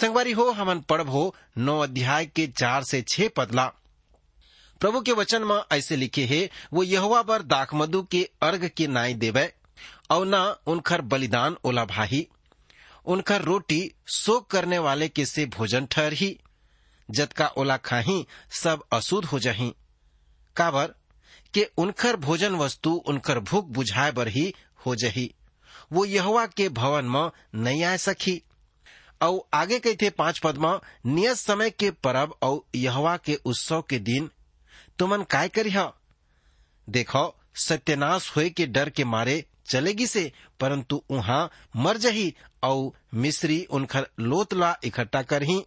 संगवारी 0.00 0.32
हो, 0.32 0.50
हमन 0.50 0.80
पढ़ब 0.80 1.10
हो, 1.10 1.34
नौ 1.58 1.78
अध्याय 1.78 2.26
के 2.26 2.46
चार 2.46 2.84
से 2.84 3.02
छह 3.02 3.28
पदला। 3.28 3.66
प्रभु 4.80 5.00
के 5.00 5.12
वचन 5.12 5.42
में 5.42 5.62
ऐसे 5.72 5.96
लिखे 5.96 6.24
है, 6.24 6.50
वो 6.72 6.82
यहुआ 6.82 7.22
बर 7.22 7.42
दाखमधु 7.42 8.02
के 8.02 8.28
अर्घ 8.42 8.64
के 8.66 8.86
नाई 8.86 9.14
देवे। 9.14 9.52
और 10.10 10.26
न, 10.26 10.54
उनखर 10.66 11.00
बलिदान 11.00 11.56
ओला 11.64 11.84
भाही। 11.84 12.26
उनकर 13.06 13.42
रोटी 13.42 13.94
शोक 14.14 14.50
करने 14.50 14.78
वाले 14.78 15.08
के 15.08 15.24
से 15.26 15.46
भोजन 15.46 15.86
ठहरही 15.86 16.38
जतका 17.10 17.46
ओला 17.46 17.76
खाही, 17.76 18.26
सब 18.50 18.82
अशुद्ध 18.92 19.28
हो 19.28 19.38
जही। 19.38 19.74
काबर 20.56 20.86
के 21.54 21.70
उनकर 21.76 22.16
भोजन 22.16 22.54
वस्तु 22.54 22.90
उनकर 22.90 23.38
भूख 23.38 23.64
बुझाए 23.64 24.12
बर 24.12 24.28
ही 24.28 24.54
हो 24.86 24.94
जही। 24.94 25.34
वो 25.92 26.04
यहवा 26.04 26.46
के 26.46 26.68
भवन 26.68 27.04
में 27.04 27.30
नहीं 27.54 27.84
आ 27.84 27.96
सकी 27.96 28.42
और 29.22 29.48
आगे 29.54 29.78
कहते 29.78 30.10
पाँच 30.10 30.38
पद 30.38 30.80
नियत 31.06 31.36
समय 31.36 31.70
के 31.70 31.90
परब 31.90 32.38
और 32.42 32.64
यहवा 32.74 33.16
के 33.16 33.34
उत्सव 33.34 33.82
के 33.82 33.98
दिन। 33.98 34.30
तुमन 34.98 35.22
काय 35.22 35.48
करिह? 35.48 35.92
देखो, 36.88 37.36
सत्यानाश 37.54 38.36
होए 38.36 38.50
के 38.50 38.66
डर 38.66 38.90
के 38.90 39.04
मारे 39.04 39.44
चलेगी 39.66 40.06
से, 40.06 40.32
परंतु 40.60 41.02
वहाँ 41.10 41.50
मर 41.76 41.96
जही 41.96 42.34
और 42.62 42.92
मिस्री 43.14 43.64
उनकर 43.64 44.06
लोतला 44.20 44.76
इकट्ठा 44.84 45.22
करही। 45.22 45.66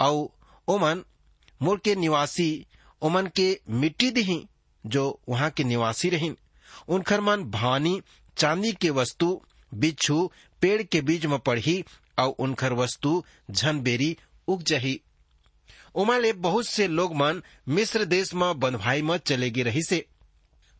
और 0.00 0.39
ओमन 0.68 1.04
मुड़ 1.62 1.78
के 1.80 1.94
निवासी, 1.94 2.66
ओमन 3.02 3.26
के 3.26 3.60
मिट्टी 3.70 4.10
दही, 4.10 4.46
जो 4.86 5.20
वहाँ 5.28 5.50
के 5.50 5.64
निवासी 5.64 6.08
रहीन। 6.08 6.36
उनकर 6.88 7.20
मन 7.20 7.44
भानी, 7.44 8.00
चांदी 8.36 8.72
के 8.72 8.90
वस्तु, 8.90 9.40
बिच्छू, 9.74 10.32
पेड़ 10.60 10.82
के 10.82 11.00
बीज 11.00 11.26
में 11.26 11.38
पढ़ी 11.38 11.84
और 12.18 12.28
उनकर 12.28 12.72
वस्तु 12.72 13.24
झनबेरी 13.50 14.16
उग 14.48 14.62
जही। 14.62 15.00
उमा 15.94 16.18
ले 16.18 16.32
बहुत 16.32 16.66
से 16.66 16.88
लोग 16.88 17.14
मन 17.16 17.42
मिस्र 17.68 18.04
देश 18.04 18.34
में 18.34 18.60
बंधवाई 18.60 19.02
में 19.02 19.18
चलेगी 19.18 19.62
रही 19.62 19.82
से 19.82 20.06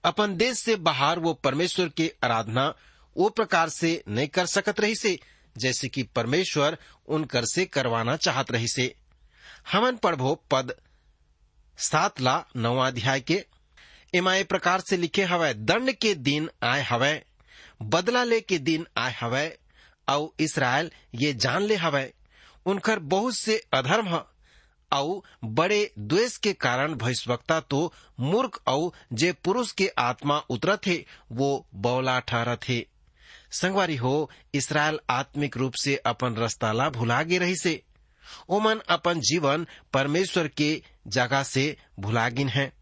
अपन 0.04 0.36
देश 0.36 0.58
से 0.58 0.76
बाहर 0.76 1.18
वो 1.18 1.34
परमेश्वर 1.34 1.88
के 1.88 2.14
आराधना 2.24 2.74
वो 3.16 3.28
प्रकार 3.28 3.68
से 3.68 4.02
नहीं 4.08 4.28
कर 4.28 4.46
सकत 4.46 4.80
रही 4.80 4.94
से 4.94 5.18
जैसे 5.58 5.88
कि 5.88 6.02
परमेश्वर 6.02 6.78
उनकर 7.08 7.44
से 7.44 7.64
करवाना 7.64 8.16
चाहत 8.16 8.50
रही 8.50 8.68
से 8.68 8.94
हमन 9.66 9.96
पढ़बो 10.02 10.34
पद 10.50 10.72
सात 11.78 12.20
ला 12.20 12.36
नवा 12.56 12.86
अध्याय 12.86 13.20
के 13.20 13.44
एमा 14.14 14.34
ए 14.34 14.44
प्रकार 14.44 14.80
से 14.80 14.96
लिखे 14.96 15.24
हवै, 15.24 15.52
दंड 15.54 15.92
के 15.92 16.14
दिन 16.14 16.48
आए 16.62 16.82
हवै, 16.82 17.22
बदला 17.82 18.24
ले 18.24 18.40
के 18.40 18.58
दिन 18.58 18.86
आए 18.98 19.14
हवै 19.20 19.48
और 20.08 20.42
इसराइल 20.44 20.90
ये 21.14 21.32
जान 21.34 21.62
ले 21.62 21.76
हवै, 21.76 22.12
उनकर 22.66 22.98
बहुत 22.98 23.36
से 23.38 23.62
अधर्म 23.74 24.08
ह 24.14 24.22
बड़े 24.92 25.90
द्वेष 25.98 26.36
के 26.44 26.52
कारण 26.52 26.94
भविष्यवक्ता 26.98 27.58
तो 27.70 27.92
मूर्ख 28.20 28.60
और 28.68 28.92
जे 29.20 29.30
पुरुष 29.44 29.70
के 29.78 29.86
आत्मा 29.98 30.38
उतरत 30.50 30.80
थे 30.86 30.96
वो 31.40 31.50
बौला 31.84 32.18
ठहरत 32.20 32.60
थे 32.68 32.78
संगवारी 33.60 33.96
हो 33.96 34.30
इसराइल 34.54 34.98
आत्मिक 35.10 35.56
रूप 35.56 35.74
से 35.82 35.94
अपन 36.06 36.34
रस्ताला 36.38 36.88
भुला 36.90 37.22
गे 37.22 37.38
रही 37.38 37.56
से 37.56 37.82
ओमन 38.48 38.80
अपन 38.88 39.20
जीवन 39.20 39.66
परमेश्वर 39.92 40.48
के 40.48 40.82
जगह 41.06 41.42
से 41.42 41.76
भुलागिन 42.00 42.48
है। 42.48 42.72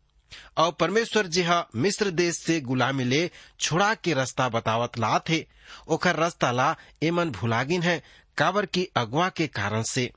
और 0.58 0.72
परमेश्वर 0.72 1.26
जिहा 1.26 1.66
मिस्र 1.76 2.10
देश 2.10 2.38
से 2.38 2.60
गुलामी 2.60 3.04
ले 3.04 3.30
छुड़ा 3.60 3.94
के 3.94 4.14
रास्ता 4.14 4.48
बतावत 4.48 4.98
ला 4.98 5.18
थे 5.18 5.46
ओकर 5.88 6.16
रास्ता 6.16 6.50
ला 6.52 6.76
एमन 7.02 7.30
भुलागिन 7.30 7.82
है 7.82 8.02
काबर 8.38 8.66
की 8.66 8.88
अगवा 8.96 9.28
के 9.28 9.46
कारण 9.46 9.82
से। 9.82 10.10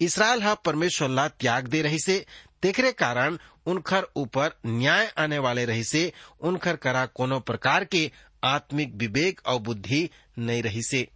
इसराइल 0.00 0.42
हा 0.42 0.54
परमेश्वर 0.54 1.08
ला 1.08 1.28
त्याग 1.28 1.66
दे 1.66 1.82
रही 1.82 1.98
से 1.98 2.26
तेकरे 2.62 2.92
कारण 2.92 3.38
उनखर 3.66 4.06
ऊपर 4.16 4.50
न्याय 4.66 5.12
आने 5.18 5.38
वाले 5.38 5.64
रही 5.64 5.84
से, 5.84 6.12
उनखर 6.40 6.76
करा 6.76 7.06
कोनो 7.06 7.40
प्रकार 7.40 7.84
के 7.84 8.10
आत्मिक 8.44 8.94
विवेक 8.94 9.40
और 9.46 9.58
बुद्धि 9.58 10.10
नहीं 10.38 10.62
रही 10.62 10.82
से। 10.82 11.08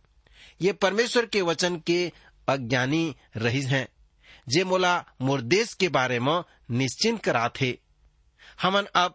ये 0.63 0.73
परमेश्वर 0.73 1.27
के 1.27 1.43
वचन 1.43 1.77
के 1.77 2.13
अज्ञानी 2.49 3.17
रही 3.37 3.63
हैं, 3.63 3.89
जे 4.49 4.65
मोला 4.65 5.05
मोर 5.21 5.41
देश 5.41 5.75
के 5.75 5.89
बारे 5.89 6.19
में 6.21 6.43
निश्चिंत 6.71 7.23
करा 7.23 7.49
थे 7.49 7.79
हमन 8.63 8.87
अब 8.95 9.15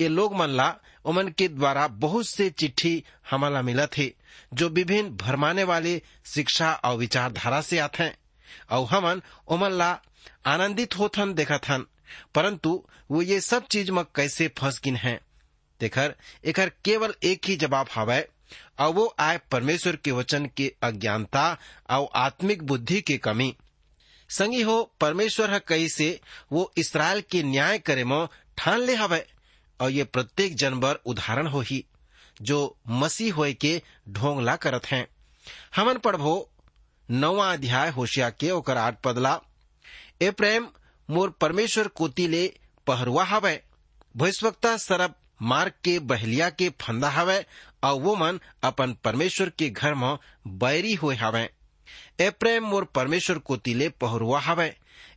ये 0.00 0.08
लोग 0.08 0.34
मन 0.34 0.48
ला 0.48 0.76
उमन 1.04 1.28
के 1.28 1.48
द्वारा 1.48 1.88
बहुत 1.88 2.26
से 2.26 2.50
चिट्ठी 2.50 3.04
हमला 3.30 3.62
मिला 3.62 3.86
थे 3.86 4.14
जो 4.54 4.68
विभिन्न 4.68 5.16
भरमाने 5.16 5.64
वाले 5.64 6.02
शिक्षा 6.34 6.72
और 6.72 6.96
विचारधारा 6.96 7.60
से 7.60 7.78
आते 7.78 8.02
हैं। 8.02 8.18
और 8.70 8.86
हमन 8.86 9.22
उमन 9.48 9.70
ला 9.70 10.00
आनंदित 10.46 10.98
होथन 10.98 11.34
देखा 11.34 11.58
थन 11.58 11.86
परंतु 12.34 12.86
वो 13.10 13.22
ये 13.22 13.40
सब 13.40 13.66
चीज़ 13.66 13.92
में 13.92 14.04
कैसे 14.04 14.48
फंस 14.48 14.80
गिन 14.84 14.96
है? 14.96 15.20
देखर 15.80 16.14
एकर 16.44 16.68
केवल 16.84 17.14
एक 17.22 17.40
ही 17.46 17.56
जवाब 17.56 17.88
हवै 17.94 18.28
और 18.78 18.92
वो 18.92 19.14
आए 19.18 19.40
परमेश्वर 19.50 19.96
के 19.96 20.10
वचन 20.10 20.46
के 20.56 20.74
अज्ञानता 20.82 21.58
और 21.90 22.08
आत्मिक 22.14 22.62
बुद्धि 22.62 23.00
के 23.00 23.18
कमी। 23.18 23.56
संगी 24.28 24.62
हो, 24.62 24.92
परमेश्वर 25.00 25.58
कई 25.58 25.88
से 25.88 26.20
वो 26.52 26.72
इसराइल 26.76 27.20
के 27.20 27.42
न्याय 27.42 27.78
करे 27.78 28.04
मो 28.04 28.28
ठान 28.58 28.80
ले 28.80 28.94
हवै, 28.94 29.26
और 29.80 29.90
ये 29.90 30.04
प्रत्येक 30.04 30.56
जानवर 30.56 31.00
उदाहरण 31.06 31.46
हो 31.46 31.60
ही, 31.60 31.84
जो 32.42 32.78
मसीह 32.88 33.34
होए 33.34 33.54
के 33.54 33.82
ढोंगला 34.08 34.56
करत 34.56 34.86
हैं। 34.86 35.08
हमन 35.76 35.94
पढ़बो, 35.94 36.50
नवा 37.10 37.52
अध्याय 37.52 37.88
होशिया 37.90 38.30
के 38.30 38.50
ओकर 38.50 38.76
आठ 38.76 39.00
पदला, 39.00 39.40
ए 40.22 40.30
प्रेम, 40.30 40.68
मोर 41.10 41.30
परमेश्वर 41.30 41.88
कोती 41.88 42.28
ले 42.28 42.54
पहरुआ 42.86 43.24
हवै, 43.24 43.62
भविष्यवक्ता 44.16 44.76
सरब 44.76 45.14
मार्ग 45.42 45.72
के 45.84 45.98
बहलिया 45.98 46.50
के 46.50 46.68
फंदा 46.80 47.10
हवै 47.10 47.46
और 47.84 48.00
वो 48.00 48.16
मन 48.16 48.40
अपन 48.62 48.96
परमेश्वर 49.04 49.50
के 49.50 49.70
घर 49.70 49.94
में 49.94 50.18
बैरी 50.46 50.94
हुए 50.94 51.16
हवै। 51.16 51.42
एप्रेम 51.42 52.30
प्रेम 52.30 52.64
मोर 52.64 52.84
परमेश्वर 52.84 53.38
कोती 53.38 53.74
ले 53.74 53.88
पहरुआ 53.88 54.40
हवै। 54.40 54.76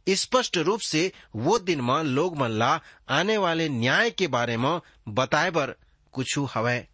स्पष्ट 0.09 0.57
रूप 0.57 0.79
से 0.79 1.11
वो 1.35 1.59
दिन 1.59 1.81
में 1.81 2.03
लोग 2.03 2.37
मन 2.37 2.49
ला 2.49 2.81
आने 3.09 3.37
वाले 3.37 3.69
न्याय 3.69 4.09
के 4.09 4.27
बारे 4.27 4.57
में 4.57 4.79
बताए 5.07 5.51
बर 5.51 5.75
कुछ 6.11 6.37
हवै 6.37 6.87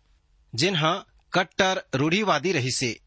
जिन्हा 0.55 1.05
कट्टर 1.33 1.83
रूढ़ीवादी 1.95 2.51
रही 2.51 2.71
से 2.71 2.99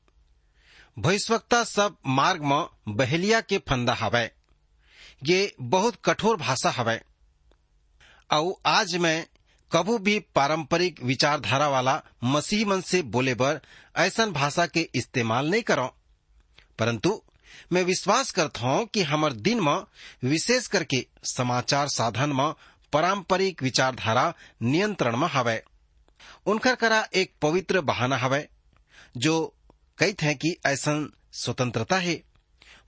भविष्यवक्ता 0.99 1.65
सब 1.65 1.97
मार्ग 2.07 2.43
में 2.43 2.67
बहेलिया 2.89 3.41
के 3.41 3.59
फंदा 3.59 3.95
हवै। 3.95 4.31
ये 5.25 5.55
बहुत 5.61 5.97
कठोर 6.05 6.37
भाषा 6.37 6.71
हवै। 6.71 7.03
और 8.31 8.55
आज 8.67 8.97
मैं 8.97 9.27
कभू 9.73 9.99
भी 9.99 10.19
पारंपरिक 10.19 11.03
विचारधारा 11.03 11.69
वाला 11.69 12.03
मसीह 12.25 12.67
मन 12.67 12.81
से 12.81 13.03
बोले 13.03 13.35
बर 13.35 13.61
ऐसा 13.97 14.27
भाषा 14.27 14.67
के 14.67 14.89
इस्तेमाल 14.95 15.51
नहीं 15.51 15.63
करो। 15.63 15.97
परंतु 16.79 17.23
मैं 17.73 17.83
विश्वास 17.83 18.31
करता 18.31 18.61
हूँ 18.61 18.87
कि 18.87 19.03
हमार 19.03 19.33
दिन 19.33 19.61
में 19.61 19.85
विशेष 20.25 20.67
करके 20.67 21.07
समाचार 21.25 21.89
साधन 21.89 22.33
में 22.33 22.53
पारंपरिक 22.93 23.63
विचारधारा 23.63 24.35
नियंत्रण 24.63 25.17
में 25.17 25.29
हवै। 25.29 25.63
उनकर 26.47 26.75
करा 26.75 27.09
एक 27.15 27.33
पवित्र 27.43 27.81
बहाना 27.81 28.17
हवै, 28.17 28.49
जो 29.17 29.55
कहते 29.99 30.27
हैं 30.27 30.37
कि 30.37 30.57
ऐसा 30.67 31.09
स्वतंत्रता 31.33 31.97
है। 31.97 32.23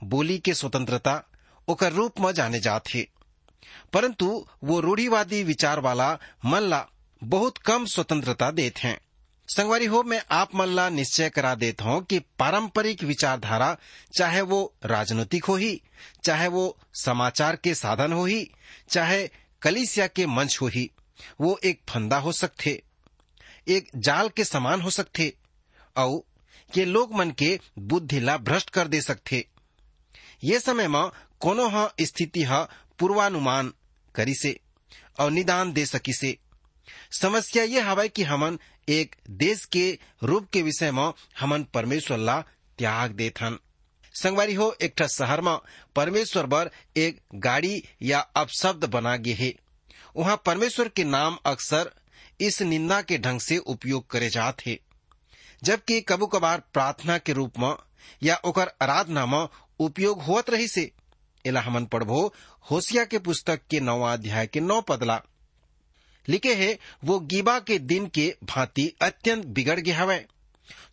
बोली 0.04 0.38
के 0.38 0.54
स्वतंत्रता 0.54 1.22
ओकर 1.68 1.92
रूप 1.92 2.20
में 2.20 2.32
जाने 2.32 2.60
जात 2.60 2.88
है। 2.88 3.06
परंतु 3.92 4.46
वो 4.64 4.80
रूढ़ीवादी 4.80 5.42
विचार 5.44 5.80
वाला 5.80 6.18
मल्ला 6.44 6.86
बहुत 7.22 7.58
कम 7.58 7.84
स्वतंत्रता 7.86 8.50
देते 8.50 8.88
हैं। 8.88 8.98
संगवारी 9.48 9.86
हो, 9.86 10.02
मैं 10.02 10.22
आप 10.30 10.54
मन 10.54 10.68
ला 10.68 10.88
निश्चय 10.88 11.28
करा 11.30 11.54
देता 11.54 11.84
हूँ 11.84 12.02
कि 12.04 12.18
पारंपरिक 12.38 13.02
विचारधारा, 13.04 13.76
चाहे 14.18 14.40
वो 14.40 14.74
राजनीतिक 14.84 15.44
हो 15.44 15.56
ही, 15.56 15.80
चाहे 16.24 16.48
वो 16.48 16.76
समाचार 16.94 17.56
के 17.56 17.74
साधन 17.74 18.12
हो 18.12 18.24
ही, 18.24 18.50
चाहे 18.90 19.28
कलिसिया 19.62 20.06
के 20.06 20.26
मंच 20.26 20.58
हो 20.62 20.66
ही, 20.66 20.90
वो 21.40 21.58
एक 21.64 21.80
फंदा 21.88 22.18
हो 22.18 22.32
सकते, 22.32 22.82
एक 23.68 23.90
जाल 23.96 24.28
के 24.28 24.44
समान 24.44 24.80
हो 24.80 24.90
सकते 24.90 25.32
और 25.96 26.22
ये 26.70 26.84
लोग 26.84 27.14
मन 27.14 27.30
के 27.30 27.58
बुद्धि 27.78 28.20
ला 28.20 28.36
भ्रष्ट 28.38 28.70
कर 28.70 28.88
दे 28.88 29.00
सकते। 29.00 29.46
ये 30.44 30.58
समय 30.60 30.88
में 30.88 31.08
कोनो 31.40 31.68
ह 31.68 31.88
स्थिति 32.00 32.42
ह 32.42 32.66
पूर्वानुमान 32.98 33.72
करी 34.14 34.34
से 34.34 34.60
और 35.20 35.30
निदान 35.30 35.72
दे 35.72 35.86
सकी 35.86 36.12
से। 36.12 36.36
समस्या 37.20 37.62
ये 37.64 37.80
हवा 37.80 38.06
कि 38.06 38.22
हमन 38.22 38.58
एक 38.88 39.16
देश 39.30 39.64
के 39.64 39.98
रूप 40.22 40.48
के 40.52 40.62
विषय 40.62 40.90
में 40.92 41.12
हमन 41.40 41.62
परमेश्वर 41.64 42.18
ला 42.18 42.40
त्याग 42.78 43.10
देथन 43.10 43.58
संगवारी 44.14 44.54
हो, 44.54 44.76
एक 44.82 45.02
शहर 45.02 45.40
में 45.40 45.58
परमेश्वर 45.96 46.46
बर 46.46 46.70
एक 46.96 47.20
गाड़ी 47.34 47.84
या 48.02 48.18
अपशब्द 48.20 48.84
बना 48.84 49.16
गे 49.16 49.32
है। 49.32 49.54
वहाँ 50.16 50.42
परमेश्वर 50.46 50.88
के 50.88 51.04
नाम 51.04 51.38
अक्सर 51.46 51.90
इस 52.40 52.62
निंदा 52.62 53.02
के 53.02 53.18
ढंग 53.18 53.40
से 53.40 53.56
उपयोग 53.56 54.10
करे 54.10 54.28
जात 54.28 54.66
है। 54.66 54.78
जबकि 55.64 56.00
कबू 56.00 56.26
कबार 56.26 56.62
प्रार्थना 56.72 57.18
के 57.18 57.32
रूप 57.32 57.58
में 57.58 57.74
या 58.22 58.36
ओकर 58.36 58.70
आराधना 58.82 59.26
में 59.26 59.48
उपयोग 59.78 60.22
होत 60.22 60.50
रही 60.50 60.68
से 60.68 60.90
एला 61.46 61.60
हमन 61.60 61.84
पढ़बो 61.84 62.34
होशिया 62.70 63.04
के 63.04 63.18
पुस्तक 63.18 63.60
के 63.70 63.80
नौवा 63.80 64.12
अध्याय 64.12 64.46
के 64.46 64.60
नौ 64.60 64.80
पदला। 64.80 65.20
लिखे 66.28 66.54
है, 66.54 66.78
वो 67.04 67.18
गीबा 67.20 67.58
के 67.58 67.78
दिन 67.78 68.06
के 68.06 68.34
भांति 68.44 68.92
अत्यंत 69.02 69.44
बिगड़ 69.46 69.80
गया 69.80 69.98
हवै 69.98 70.26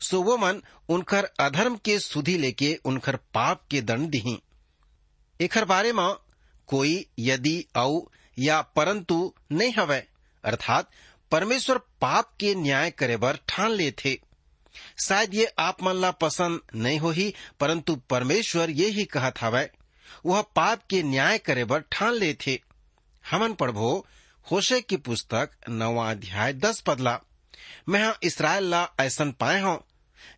सो 0.01 0.21
वो 0.21 0.37
मन 0.37 0.61
उनकर 0.89 1.25
अधर्म 1.39 1.75
के 1.75 1.99
सुधी 1.99 2.37
लेके 2.37 2.79
उनकर 2.85 3.15
पाप 3.15 3.61
के 3.71 3.81
दंड 3.81 4.09
दिही। 4.09 4.41
एकर 5.41 5.65
बारे 5.65 5.93
में 5.93 6.15
कोई 6.67 7.05
यदि 7.19 7.65
औ 7.75 8.01
या 8.39 8.61
परंतु 8.61 9.33
नहीं 9.51 9.73
हवै, 9.73 10.07
अर्थात 10.43 10.89
परमेश्वर 11.31 11.77
पाप 11.77 12.31
के 12.39 12.55
न्याय 12.55 12.91
करे 12.91 13.17
बर 13.17 13.39
ठान 13.47 13.71
ले 13.71 13.91
थे। 13.91 14.19
शायद 15.05 15.33
ये 15.33 15.45
आप 15.59 15.83
मन 15.83 15.95
ला 15.95 16.11
पसंद 16.11 16.61
नहीं 16.75 16.99
हो 16.99 17.09
ही 17.09 17.33
परंतु 17.59 17.95
परमेश्वर 17.95 18.69
ये 18.69 18.87
ही 18.87 19.05
कहत 19.05 19.41
हवै। 19.41 19.69
वह 20.25 20.41
पाप 20.55 20.81
के 20.89 21.01
न्याय 21.03 21.37
करे 21.37 21.65
बर 21.65 21.79
ठान 21.91 22.13
ले 22.13 22.33
थे। 22.33 22.59
हमन 23.25 23.53
पढ़बो, 23.53 24.07
होशे 24.51 24.81
की 24.81 24.97
पुस्तक 24.97 25.49
नवा 25.69 26.09
अध्याय, 26.11 26.53
दस 26.53 26.81
पदला। 26.81 27.19
मैं 27.89 28.03
हाँ 28.03 28.17
इसराइल 28.23 28.63
ला 28.63 28.87
ऐसन 28.99 29.31
पाए 29.31 29.61
हूँ, 29.61 29.83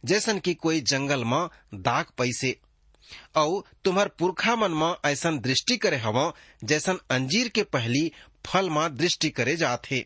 जैसन 0.06 0.40
कि 0.40 0.54
कोई 0.54 0.82
जंगल 0.82 1.24
में 1.26 1.48
दाग 1.74 2.06
पैसे। 2.18 2.60
औ 3.36 3.62
तुम्हार 3.86 4.08
पुरखा 4.08 4.56
मन 4.56 4.72
में 4.72 4.94
ऐसन 5.06 5.40
दृष्टि 5.40 5.78
करे 5.78 5.98
हव, 5.98 6.34
जैसन 6.64 7.00
अंजीर 7.12 7.48
के 7.48 7.64
पहली 7.64 8.12
फल 8.46 8.70
में 8.70 8.96
दृष्टि 8.96 9.30
करे 9.30 9.56
जाथे। 9.56 10.06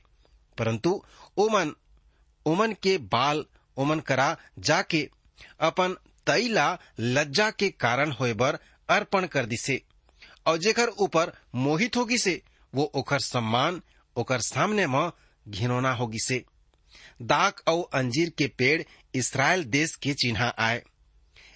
परंतु 0.57 1.03
ओमन 1.37 1.73
ओमन 2.45 2.73
के 2.73 2.97
बाल 2.97 3.45
ओमन 3.77 3.99
करा 3.99 4.37
जाके, 4.59 5.09
अपन 5.59 5.95
तैला 6.27 6.77
लज्जा 6.99 7.49
के 7.51 7.69
कारण 7.69 8.11
होए 8.11 8.33
बर 8.33 8.57
अर्पण 8.89 9.25
कर 9.25 9.45
दिसे। 9.45 9.81
और 10.47 10.57
जेकर 10.57 10.87
ऊपर 10.87 11.31
मोहित 11.55 11.97
होगी 11.97 12.17
से, 12.17 12.41
वो 12.75 12.83
ओकर 12.83 13.19
सम्मान, 13.19 13.81
ओकर 14.15 14.39
सामने 14.39 14.87
में 14.87 15.11
घिनौना 15.49 15.91
होगी 15.91 16.19
से। 16.19 16.43
दाक 17.21 17.61
और 17.67 17.89
अंजीर 17.93 18.29
के 18.29 18.47
पेड़ 18.47 18.83
इसराइल 19.15 19.63
देश 19.63 19.95
के 19.95 20.13
चिन्ह 20.13 20.43
आए। 20.43 20.83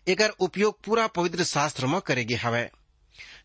एकर 0.08 0.30
उपयोग 0.30 0.82
पूरा 0.82 1.08
पवित्र 1.08 1.44
शास्त्र 1.44 1.88
में 1.88 2.02
करेगे 2.02 2.36
हवे। 2.36 2.70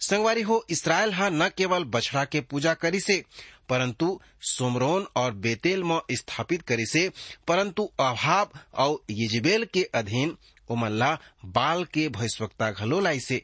संगवारी 0.01 0.42
हो 0.42 0.66
इसराइल 0.70 1.12
हा 1.12 1.29
न 1.29 1.49
केवल 1.49 1.85
बछड़ा 1.85 2.25
के 2.25 2.40
पूजा 2.40 2.75
करी 2.75 3.01
से, 3.01 3.25
परंतु 3.68 4.20
सोमरोन 4.40 5.07
और 5.16 5.33
बेतेल 5.33 5.85
में 5.85 6.01
स्थापित 6.12 6.62
करी 6.62 6.87
से, 6.87 7.12
परंतु 7.49 7.90
अभाव 8.01 8.51
और 8.75 9.05
यजबेल 9.11 9.64
के 9.64 9.83
अधीन 9.83 10.37
उमल्ला 10.70 11.18
बाल 11.44 11.85
के 11.85 12.09
भैस्वक्ता 12.09 12.70
घलो 12.70 13.01
लाई 13.01 13.20
से। 13.20 13.42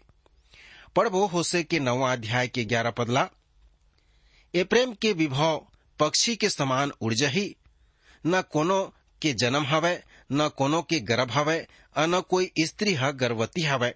पढ़बो 0.97 1.25
होसे 1.33 1.63
के 1.63 1.79
नवा 1.81 2.13
अध्याय 2.13 2.49
के 2.49 2.65
ग्यारह 2.73 2.91
पदला, 2.99 3.29
ए 4.55 4.65
प्रेम 4.71 4.93
के 5.03 5.13
विभव 5.21 5.67
पक्षी 6.01 6.35
के 6.37 6.49
समान 6.49 6.93
उड़ 7.03 7.13
जही 7.15 7.55
न 8.25 8.41
कोनो 8.53 8.83
के 9.23 9.33
जन्म 9.43 9.65
हवै, 9.67 9.95
न 10.33 10.49
कोनो 10.57 10.81
के 10.91 10.99
गर्भ 11.11 11.31
हवै 11.35 11.59
और 11.97 12.07
न 12.07 12.21
कोई 12.31 12.51
स्त्री 12.67 12.95
ह 12.95 13.11
गर्भवती 13.23 13.63
हवै। 13.63 13.95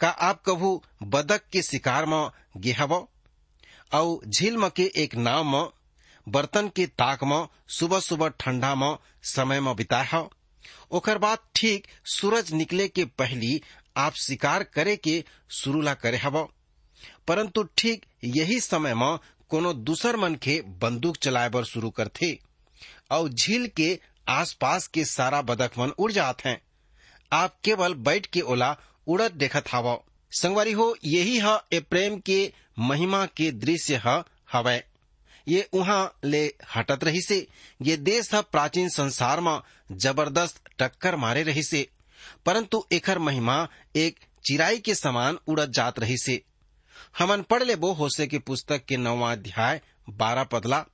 का 0.00 0.08
आप 0.08 0.42
कभू 0.46 0.80
बदक 1.14 1.42
के 1.52 1.62
शिकार 1.62 2.06
में 2.06 2.30
गे 2.62 2.72
हव 2.78 3.06
झील 4.26 4.56
म 4.56 4.68
के 4.76 4.90
एक 5.02 5.14
नाव 5.16 5.44
में, 5.44 5.68
बर्तन 6.26 6.68
के 6.76 6.86
ताक 7.00 7.24
में 7.24 7.46
सुबह 7.78 8.00
सुबह 8.00 8.28
ठंडा 8.40 8.74
में 8.74 8.96
समय 9.34 9.60
में 9.60 9.74
बिताए 9.76 10.06
हव 10.12 10.30
ओकर 10.96 11.18
बाद 11.18 11.38
ठीक 11.56 11.86
सूरज 12.14 12.52
निकले 12.52 12.88
के 12.88 13.04
पहली 13.18 13.60
आप 13.96 14.14
शिकार 14.14 14.62
करे 14.74 14.96
के 14.96 15.22
शुरूला 15.50 15.94
करे 15.94 16.16
हव। 16.16 16.42
परंतु 17.28 17.62
ठीक 17.78 18.04
यही 18.24 18.58
समय 18.60 18.94
में 18.94 19.16
कोनो 19.50 19.72
दूसर 19.72 20.16
मन 20.16 20.34
के 20.42 20.60
बंदूक 20.82 21.16
चलाए 21.16 21.48
बर 21.48 21.64
शुरू 21.64 21.90
करथे 21.90 22.32
और 23.10 23.28
झील 23.28 23.66
के 23.76 23.98
आसपास 24.28 24.86
के 24.86 25.04
सारा 25.04 25.42
बदक 25.42 25.78
मन 25.78 25.90
उड़ 25.98 26.10
जात 26.12 26.44
हैं। 26.44 26.60
आप 27.32 27.56
केवल 27.64 27.94
बैठ 27.94 28.26
के 28.26 28.40
ओला 28.40 28.76
उड़त 29.06 29.32
देखत 29.32 29.64
हव। 29.72 29.98
संगवारी 30.32 30.72
हो, 30.72 30.96
यही 31.04 31.38
ह 31.38 31.56
प्रेम 31.74 32.18
के 32.18 32.52
महिमा 32.78 33.24
के 33.26 33.50
दृश्य 33.52 34.00
ह 34.06 34.22
हवै। 34.52 34.82
ये 35.48 35.68
उहाँ 35.72 36.18
ले 36.24 36.44
हटत 36.74 37.04
रही 37.04 37.20
से 37.20 37.46
ये 37.82 37.96
देश 37.96 38.34
ह 38.34 38.40
प्राचीन 38.42 38.88
संसार 38.88 39.40
में 39.40 39.58
ज़बरदस्त 39.92 40.60
टक्कर 40.78 41.16
मारे 41.16 41.42
रही 41.42 41.62
से 41.62 41.86
परंतु 42.46 42.84
एकर 42.92 43.18
महिमा 43.18 43.66
एक 43.96 44.18
चिराई 44.44 44.78
के 44.78 44.94
समान 44.94 45.38
उड़त 45.48 45.70
जात 45.70 45.98
रही 45.98 46.16
से। 46.18 46.42
हमन 47.18 47.42
पढ़ 47.42 47.62
ले 47.62 47.76
बो 47.76 47.92
होसे 47.92 48.26
के 48.26 48.38
पुस्तक 48.38 48.84
के 48.84 48.96
नौवा 48.96 49.30
अध्याय, 49.32 49.80
बारह 50.10 50.44
पदला। 50.44 50.84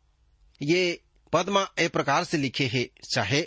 ये 0.61 1.01
पदमा 1.33 1.66
ए 1.79 1.88
प्रकार 1.88 2.25
से 2.25 2.38
लिखे 2.38 2.66
है, 2.66 2.85
चाहे 3.14 3.40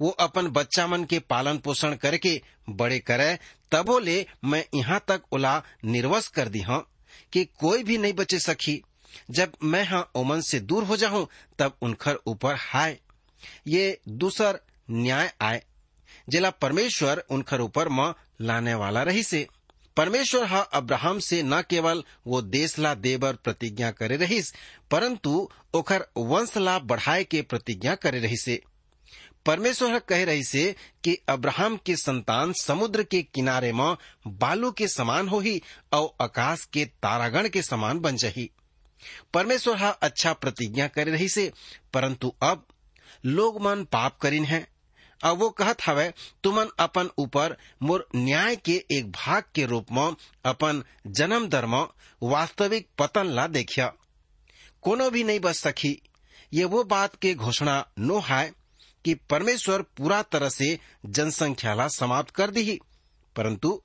वो 0.00 0.08
अपन 0.20 0.48
बच्चा 0.48 0.86
मन 0.86 1.04
के 1.04 1.18
पालन 1.20 1.58
पोषण 1.58 1.94
करके 1.94 2.40
बड़े 2.70 2.98
करे, 2.98 3.38
तबो 3.72 3.98
ले 3.98 4.24
मैं 4.44 4.64
यहाँ 4.74 5.00
तक 5.08 5.22
ओला 5.32 5.62
निर्वस 5.84 6.28
कर 6.28 6.48
दी 6.48 6.60
हूँ 6.60 6.84
कि 7.32 7.44
कोई 7.60 7.82
भी 7.82 7.98
नहीं 7.98 8.12
बचे 8.12 8.38
सकी 8.38 8.80
जब 9.30 9.52
मैं 9.62 9.84
हाँ 9.84 10.10
ओमन 10.14 10.40
से 10.40 10.60
दूर 10.60 10.84
हो 10.84 10.96
जाऊँ, 10.96 11.26
तब 11.58 11.76
उनखर 11.82 12.18
ऊपर 12.26 12.54
हाय। 12.58 12.98
ये 13.68 14.00
दूसर 14.08 14.60
न्याय 14.90 15.32
आए 15.40 15.62
जिला 16.28 16.50
परमेश्वर 16.50 17.24
उनखर 17.30 17.60
ऊपर 17.60 17.88
म 17.88 18.12
लाने 18.40 18.74
वाला 18.74 19.02
रही 19.02 19.22
से 19.22 19.46
परमेश्वर 19.96 20.44
हा 20.44 20.60
अब्राहम 20.72 21.18
से 21.18 21.42
न 21.42 21.60
केवल 21.70 22.02
वो 22.26 22.40
देश 22.42 22.78
ला 22.78 22.94
देबर 22.94 23.34
प्रतिज्ञा 23.34 23.90
करे 23.90 24.16
रहिस, 24.16 24.52
परंतु 24.90 25.48
ओकर 25.74 26.06
वंश 26.16 26.56
ला 26.56 26.78
बढ़ाए 26.78 27.24
के 27.24 27.42
प्रतिज्ञा 27.42 27.94
करे 27.94 28.20
रही 28.20 28.36
से 28.36 28.60
परमेश्वर 29.46 29.98
कह 29.98 30.24
रही 30.24 30.44
से 30.44 30.74
कि 31.04 31.16
अब्राहम 31.28 31.76
के 31.76 31.96
संतान 31.96 32.52
समुद्र 32.52 33.02
के 33.02 33.22
किनारे 33.24 33.72
में 33.72 33.96
बालू 34.26 34.70
के 34.70 34.88
समान 34.88 35.28
हो 35.28 35.40
ही 35.40 35.60
और 35.92 36.10
आकाश 36.20 36.64
के 36.64 36.84
तारागण 36.84 37.48
के 37.48 37.62
समान 37.62 37.98
बन 37.98 38.16
जही। 38.16 38.50
परमेश्वर 39.34 39.76
हा 39.76 39.88
अच्छा 39.88 40.32
प्रतिज्ञा 40.32 40.86
करे 40.88 41.12
रही 41.12 41.28
से 41.28 41.52
परंतु 41.94 42.32
अब 42.42 42.66
लोग 43.26 43.60
मन 43.62 43.84
पाप 43.84 44.18
करीन 44.18 44.44
है। 44.44 44.66
अब 45.24 45.38
वो 45.38 45.48
कहत 45.50 45.82
हवे 45.86 46.12
तुमन 46.44 46.70
अपन 46.78 47.08
ऊपर 47.18 47.56
मोर 47.82 48.06
न्याय 48.16 48.56
के 48.56 48.84
एक 48.90 49.10
भाग 49.12 49.42
के 49.54 49.66
रूप 49.66 49.92
में 49.92 50.14
अपन 50.44 50.82
जन्म 51.06 51.48
दर 51.48 51.66
में 51.66 51.84
वास्तविक 52.22 52.88
पतन 52.98 53.26
ला 53.26 53.46
देखिया। 53.46 53.92
कोनो 54.82 55.10
भी 55.10 55.24
नहीं 55.24 55.40
बच 55.40 55.56
सकी। 55.56 56.00
ये 56.52 56.64
वो 56.64 56.84
बात 56.84 57.14
के 57.16 57.34
घोषणा 57.34 57.84
नो 57.98 58.18
है 58.20 58.52
कि 59.04 59.14
परमेश्वर 59.30 59.82
पूरा 59.96 60.22
तरह 60.22 60.48
से 60.48 60.78
जनसंख्या 61.06 61.74
ला 61.74 61.88
समाप्त 61.88 62.30
कर 62.30 62.50
दी 62.50 62.78
परंतु 63.36 63.80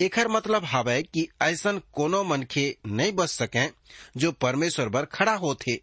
एकर 0.00 0.28
मतलब 0.28 0.64
हवे 0.64 1.02
कि 1.02 1.26
ऐसन 1.42 1.80
कोनो 1.92 2.22
मनखे 2.24 2.76
नहीं 2.86 3.12
बच 3.12 3.28
सके 3.28 3.66
जो 4.16 4.32
परमेश्वर 4.32 4.88
पर 4.88 5.04
खड़ा 5.04 5.34
होथे। 5.34 5.74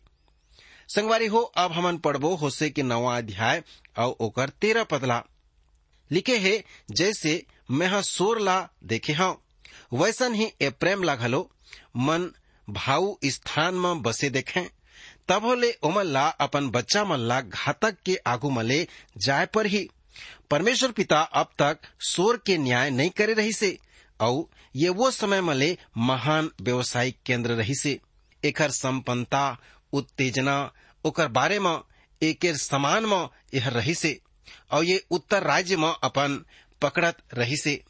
संगवारी 0.89 1.27
हो, 1.27 1.39
अब 1.39 1.71
हमन 1.71 1.97
पढ़बो 1.97 2.33
होसे 2.35 2.69
के 2.69 2.83
नवा 2.83 3.17
अध्याय 3.17 3.63
और 3.97 4.15
ओकर 4.19 4.49
तेरह 4.61 4.83
पदला 4.83 5.21
लिखे 6.11 6.37
है, 6.37 6.63
जैसे 6.91 7.43
मैं 7.71 8.01
सोर 8.01 8.39
ला 8.41 8.59
देखे 8.83 9.13
हूँ 9.13 9.35
वैसन 9.93 10.33
ही 10.33 10.51
ए 10.61 10.69
प्रेम 10.69 11.03
ला 11.03 11.15
घलो 11.15 11.49
मन 11.97 12.29
भाऊ 12.67 13.15
स्थान 13.25 13.75
में 13.75 14.01
बसे 14.01 14.29
देखे। 14.29 14.61
तब 15.29 15.45
ले 15.59 15.71
ओमन 15.83 16.05
ला 16.05 16.27
अपन 16.41 16.69
बच्चा 16.69 17.03
मन 17.05 17.19
ला 17.19 17.39
घातक 17.41 17.97
के 18.05 18.15
आगू 18.27 18.49
मले 18.49 18.87
जाय 19.17 19.45
पर 19.45 19.65
ही 19.65 19.87
परमेश्वर 20.51 20.91
पिता 20.91 21.19
अब 21.21 21.49
तक 21.59 21.79
सोर 22.07 22.37
के 22.45 22.57
न्याय 22.57 22.89
नहीं 22.89 23.09
करे 23.09 23.33
रही 23.33 23.53
से 23.53 23.77
और 24.19 24.45
ये 24.75 24.89
वो 24.89 25.09
समय 25.11 25.41
मले 25.41 25.77
महान 25.97 26.49
व्यवसायिक 26.61 27.17
केंद्र 27.25 27.51
रही 27.51 27.75
से 27.75 27.99
एकर 28.43 28.71
संपन्नता 28.71 29.45
उत्तेजना, 29.93 30.71
ओकर 31.05 31.27
बारे 31.27 31.59
में 31.59 31.77
एक 32.21 32.45
समान 32.55 33.05
में 33.05 33.29
यह 33.53 33.67
रही 33.69 33.95
से 33.95 34.19
और 34.71 34.83
ये 34.83 35.03
उत्तर 35.11 35.43
राज्य 35.43 35.77
में 35.77 35.93
अपन 36.03 36.43
पकड़त 36.81 37.17
रही 37.33 37.57
से 37.57 37.83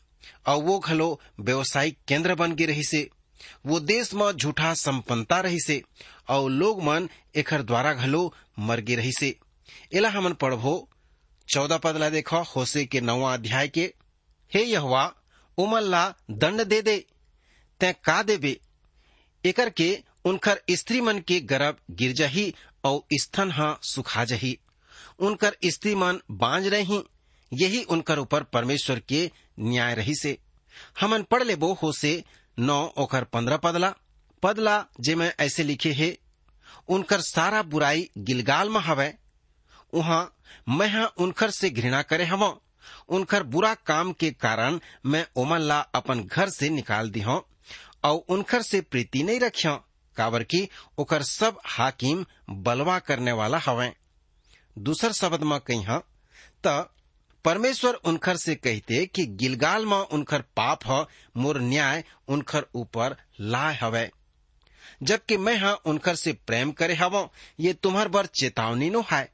और 0.48 0.64
वो 0.64 0.80
घलो 0.80 1.20
व्यवसायिक 1.40 1.98
केंद्र 2.08 2.36
बन 2.36 2.56
गए 2.56 2.66
रही 2.66 2.84
से 2.84 3.10
वो 3.66 3.80
देश 3.80 4.14
में 4.14 4.32
झूठा 4.32 4.74
संपन्नता 4.74 5.40
रही 5.40 5.60
से 5.60 5.82
और 6.30 6.50
लोग 6.50 6.84
मन 6.84 7.10
एकर 7.36 7.62
द्वारा 7.62 7.94
घलो 7.94 8.34
मर 8.60 8.80
गे 8.80 8.96
रही 8.96 9.12
से 9.12 9.36
एला 9.94 10.10
हमन 10.10 10.34
पढ़बो 10.34 10.90
चौदह 11.48 11.78
पद 11.78 11.98
ला 11.98 12.10
देखो, 12.10 12.42
होसे 12.42 12.86
के 12.86 13.02
नवा 13.02 13.34
अध्याय 13.34 13.68
के, 13.68 13.94
हे 14.54 14.64
यहवा 14.64 15.16
उमल 15.58 15.90
ला 15.90 16.16
दंड 16.32 16.64
दे 16.64 16.82
दे, 16.82 17.06
तै 17.80 17.94
का 17.94 18.24
देबे? 18.24 18.60
एकर 19.46 19.70
के 19.70 20.04
उनकर 20.26 20.62
स्त्री 20.72 21.02
मन 21.02 21.20
के 21.20 21.40
गर्भ 21.40 21.78
गिर 21.92 22.14
जही 22.14 22.54
और 22.84 23.02
स्तन 23.14 23.52
हा 23.52 23.80
सुखा 23.84 24.26
जही 24.26 24.60
उनकर 25.20 25.56
स्त्री 25.66 25.96
मन 25.96 26.20
बांझ 26.32 26.68
रही, 26.68 27.04
यही 27.54 27.84
उनकर 27.84 28.20
ऊपर 28.20 28.44
परमेश्वर 28.44 29.00
के 29.00 29.32
न्याय 29.60 29.96
रही 29.96 30.16
से। 30.16 30.38
हमन 31.02 31.24
पढ़ 31.24 31.44
लेबो 31.44 31.74
हो 31.74 31.92
से, 31.92 32.24
नौ 32.60 32.94
ओकर 32.98 33.24
पंद्रह 33.24 33.58
पदला। 33.58 33.94
पदला 34.44 34.86
जे 35.00 35.16
मैं 35.16 35.34
ऐसे 35.40 35.64
लिखे 35.64 35.92
है, 35.92 36.18
उनकर 36.90 37.22
सारा 37.22 37.62
बुराई 37.62 38.10
गिलगाल 38.18 38.70
में 38.70 38.82
हवै। 38.82 39.14
उहाँ, 39.94 40.36
मैं 40.70 40.88
हा 40.88 41.06
उनकर 41.06 41.50
से 41.52 41.70
घृणा 41.70 42.02
करे 42.02 42.26
हव। 42.26 42.60
उनकर 43.10 43.44
बुरा 43.44 43.74
काम 43.74 44.14
के 44.14 44.32
कारण 44.32 44.80
मैं 45.06 45.26
ओमन 45.36 45.60
ला 45.60 45.80
अपन 45.80 46.24
घर 46.24 46.50
से 46.50 46.70
निकाल 46.70 47.10
दी 47.10 47.22
हूँ 47.22 47.44
और 48.04 48.26
उनकर 48.30 48.62
से 48.62 48.82
प्रीति 48.82 49.24
नहीं 49.24 49.40
रखियो 49.40 49.86
काबर 50.18 50.44
की 50.44 50.68
ओकर 50.98 51.24
सब 51.24 51.60
हाकिम 51.66 52.26
बलवा 52.50 53.00
करने 53.00 53.32
वाला 53.32 53.58
हवे। 53.58 53.92
दूसर 54.78 55.12
शब्द 55.12 55.44
में 55.44 55.60
कही 55.60 55.86
त, 56.68 56.90
परमेश्वर 57.46 57.94
उनकर 57.94 58.38
से 58.38 58.56
कहते 58.56 59.06
कि 59.06 59.26
गिलगाल 59.26 59.86
में 59.86 59.98
उनकर 59.98 60.42
पाप 60.42 60.80
ह, 60.88 61.06
मोर 61.38 61.60
न्याय 61.62 62.04
उनकर 62.28 62.66
ऊपर 62.76 63.16
लाए 63.40 63.78
हवे। 63.82 64.10
जबकि 65.04 65.38
मैं 65.38 65.58
हाँ 65.58 65.74
उनकर 65.86 66.16
से 66.16 66.34
प्रेम 66.34 66.72
करे 66.72 66.94
हव, 66.94 67.30
ये 67.60 67.74
तुम्हार 67.74 68.08
बर 68.08 68.26
चेतावनी 68.26 68.90
नो 68.90 69.04
है 69.12 69.32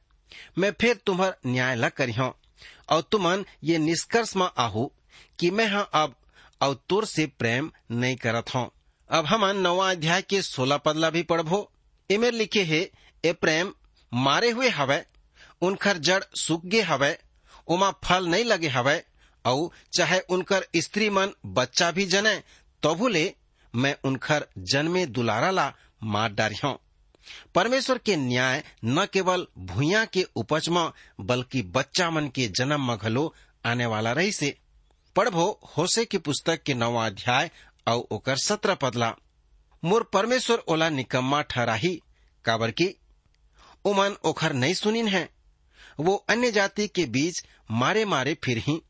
मैं 0.58 0.72
फिर 0.80 1.00
तुम्हार 1.06 1.36
न्याय 1.46 1.76
ला 1.76 1.88
करी 1.88 2.12
हूँ 2.12 2.32
और 2.90 3.02
तुमन 3.02 3.44
ये 3.64 3.78
निष्कर्ष 3.78 4.36
में 4.36 4.48
आहू 4.58 4.90
कि 5.38 5.50
मैं 5.50 5.66
हाँ 5.66 5.88
अब 5.94 6.14
और 6.62 7.04
से 7.04 7.26
प्रेम 7.26 7.70
नहीं 7.90 8.16
करत 8.16 8.54
हूँ। 8.54 8.70
अब 9.10 9.26
हम 9.26 9.44
नवा 9.56 9.90
अध्याय 9.90 10.22
के 10.22 10.40
सोलह 10.42 10.76
पदला 10.76 11.08
भी 11.10 11.22
पढ़बो। 11.22 11.70
इमेर 12.10 12.32
लिखे 12.32 12.62
है, 12.64 12.80
ए 13.24 13.32
प्रेम, 13.32 13.72
मारे 14.12 14.50
हुए 14.50 14.68
हवे 14.68 15.02
उनकर 15.62 15.98
जड़ 15.98 16.22
सूख 16.36 16.64
गे 16.64 16.82
हवे, 16.82 17.18
उमा 17.68 17.90
फल 18.04 18.26
नहीं 18.26 18.44
लगे 18.44 18.68
हवे 18.68 19.02
और 19.44 19.70
चाहे 19.92 20.20
उनकर 20.30 20.66
स्त्री 20.76 21.10
मन 21.10 21.32
बच्चा 21.46 21.90
भी 21.90 22.06
जने 22.06 22.36
तो 22.82 23.08
ले 23.08 23.34
मैं 23.74 23.94
उनकर 24.04 24.46
जन्मे 24.58 25.04
दुलारा 25.06 25.50
ला 25.50 25.72
मार 26.02 26.54
हूँ 26.64 26.78
परमेश्वर 27.54 27.98
के 27.98 28.16
न्याय 28.16 28.62
न 28.84 29.06
केवल 29.12 29.46
भूया 29.58 30.04
के 30.04 30.26
उपज 30.36 30.68
में, 30.68 30.90
बल्कि 31.20 31.62
बच्चा 31.62 32.10
मन 32.10 32.28
के 32.28 32.48
जन्म 32.48 32.88
में 32.88 32.96
घलो 32.96 33.34
आने 33.64 33.86
वाला 33.86 34.12
रही 34.12 34.32
से 34.32 34.56
पढ़बो 35.16 35.60
होसे 35.78 36.04
की 36.04 36.18
पुस्तक 36.18 36.62
के 36.62 36.74
नवा 36.74 37.06
अध्याय 37.06 37.50
और 37.86 38.06
ओकर 38.10 38.36
सत्रह 38.36 38.74
पदला। 38.74 39.14
मोर 39.82 40.02
परमेश्वर 40.12 40.58
ओला 40.68 40.88
निकम्मा 40.90 41.42
ठहराही, 41.42 41.94
काबर 42.44 42.70
की 42.70 42.88
उमन 43.84 44.16
ओखर 44.24 44.52
नहीं 44.52 44.74
सुनिन 44.74 45.08
है। 45.08 45.28
वो 46.00 46.14
अन्य 46.28 46.50
जाति 46.50 46.86
के 46.88 47.04
बीच 47.06 47.44
मारे 47.70 48.04
मारे 48.04 48.36
फिर 48.44 48.58
ही 48.58 48.80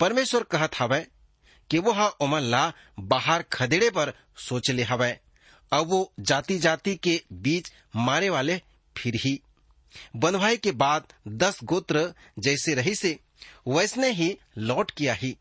परमेश्वर 0.00 0.42
कहत 0.42 0.80
हवै 0.80 1.06
कि 1.70 1.78
वो 1.78 1.92
हा 1.92 2.06
उमन 2.20 2.42
ला 2.42 2.72
बाहर 2.98 3.42
खदेड़े 3.42 3.90
पर 3.90 4.12
सोच 4.38 4.70
ले 4.70 4.82
हवै 4.82 5.10
अब 5.72 5.86
वो 5.86 6.12
जाति 6.20 6.58
जाति 6.58 6.94
के 6.96 7.20
बीच 7.32 7.72
मारे 7.96 8.28
वाले 8.28 8.60
फिर 8.96 9.14
ही 9.16 9.40
बंधवाई 10.16 10.56
के 10.56 10.72
बाद 10.72 11.12
दस 11.28 11.58
गोत्र 11.64 12.12
जैसे 12.38 12.74
रही 12.74 12.94
से 12.94 13.18
वैसने 13.68 14.10
ही 14.10 14.36
लौट 14.58 14.90
किया 14.90 15.14
ही। 15.14 15.36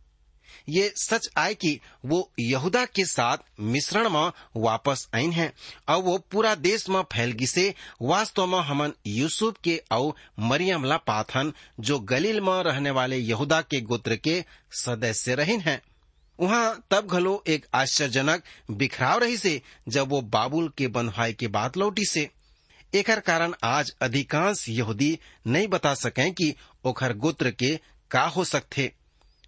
ये 0.70 0.94
सच 0.98 1.30
आए 1.38 1.54
कि 1.54 1.80
वो 2.06 2.32
यहूदा 2.39 2.86
के 2.86 3.06
साथ 3.06 3.38
मिश्रण 3.60 4.10
में 4.10 4.32
वापस 4.58 5.08
आइन 5.15 5.32
है। 5.32 5.54
और 5.89 6.02
वो 6.02 6.18
पूरा 6.18 6.56
देश 6.56 6.89
में 6.89 7.02
फैल 7.02 7.32
गई 7.32 7.46
से 7.46 7.74
वास्तव 8.02 8.46
में 8.46 8.60
हमन 8.60 8.94
यूसुफ 9.08 9.56
के 9.63 9.82
और 9.91 10.15
मरियम 10.39 10.86
ला 10.86 10.98
पाथन 10.98 11.54
जो 11.80 12.00
गलील 12.00 12.41
में 12.41 12.63
रहने 12.63 12.91
वाले 12.91 13.18
यहूदा 13.18 13.62
के 13.62 13.82
गोत्र 13.82 14.15
के 14.15 14.46
सदस्य 14.72 15.36
रहीन 15.36 15.62
हैं। 15.62 15.82
वहाँ 16.39 16.88
तब 16.91 17.08
घलो 17.08 17.44
एक 17.48 17.65
आश्चर्यजनक 17.74 18.44
बिखराव 18.72 19.20
रही 19.20 19.38
से, 19.38 19.62
जब 19.88 20.10
वो 20.10 20.22
बाबुल 20.22 20.74
के 20.78 20.88
बनवाई 20.88 21.34
के 21.34 21.48
बाद 21.48 21.78
लौटी 21.78 22.06
से। 22.06 22.30
एकर 22.94 23.20
कारण 23.20 23.54
आज 23.63 23.96
अधिकांश 24.02 24.70
यहूदी 24.70 25.20
नहीं 25.48 25.68
बता 25.68 25.94
सकें 25.94 26.34
कि 26.34 26.56
ओखर 26.86 27.13
गोत्र 27.13 27.52
के 27.52 27.80
का 28.12 28.24
हो 28.24 28.44
सकते 28.44 28.91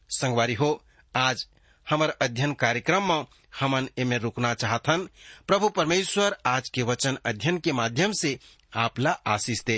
संगवारी 0.09 0.53
हो 0.53 0.83
आज 1.17 1.45
हमर 1.87 2.09
अध्ययन 2.21 2.53
कार्यक्रम 2.53 3.03
में 3.03 3.25
हमन 3.59 3.87
एमे 3.97 4.17
रुकना 4.17 4.53
चाहथन। 4.53 5.07
प्रभु 5.47 5.69
परमेश्वर, 5.69 6.35
आज 6.45 6.69
के 6.69 6.83
वचन 6.83 7.17
अध्ययन 7.25 7.57
के 7.57 7.71
माध्यम 7.71 8.11
से 8.11 8.39
आपला 8.75 9.11
आशीष 9.27 9.63
दे। 9.63 9.77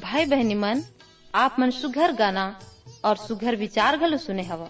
भाई 0.00 0.26
बहनी 0.26 0.54
मन, 0.54 0.82
आप 1.34 1.56
मन 1.60 1.70
सुघर 1.70 2.12
गाना 2.12 2.60
और 3.04 3.16
सुघर 3.16 3.56
विचार 3.56 3.96
घलो 3.96 4.18
सुने 4.18 4.42
हवा। 4.42 4.68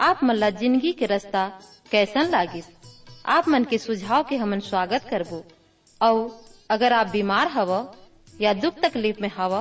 आप 0.00 0.20
मन 0.24 0.34
ला 0.34 0.50
ज़िंदगी 0.50 0.92
के 0.92 1.06
रास्ता 1.06 1.48
कैसन 1.90 2.30
लागिस? 2.30 2.64
आप 3.24 3.48
मन 3.48 3.64
के 3.64 3.76
सुझाव 3.78 4.22
के 4.28 4.36
हमन 4.36 4.60
स्वागत 4.60 5.04
करबो। 5.10 5.36
और 6.00 6.16
अगर 6.70 6.92
आप 6.92 7.06
बीमार 7.06 7.48
हव 7.48 7.70
या 8.40 8.52
दुख 8.54 8.80
तकलीफ़ 8.80 9.20
में 9.22 9.30
हव 9.36 9.54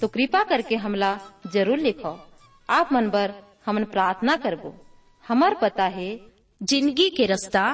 तो 0.00 0.08
कृपा 0.08 0.42
करके 0.44 0.76
हमला 0.76 1.08
ज़रूर 1.52 1.78
लिखो। 1.78 2.16
आप 2.68 2.92
मन 2.92 3.08
बर 3.10 3.32
हमन 3.66 3.84
प्रार्थना 3.86 4.36
करबो। 4.36 4.72
हमार 5.24 5.56
पता 5.62 5.84
है 5.96 6.08
ज़िंदगी 6.60 7.08
के 7.10 7.26
रास्ता 7.26 7.64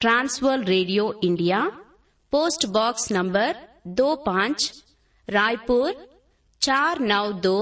Trans World 0.00 0.64
radio 0.64 1.12
India 1.24 1.64
post 2.32 2.66
box 2.76 3.10
number 3.12 3.56
दो 3.96 4.14
पाँच 4.26 4.70
रायपुर 5.28 6.06
चार 6.62 6.98
नौ 7.06 7.26
दो 7.42 7.58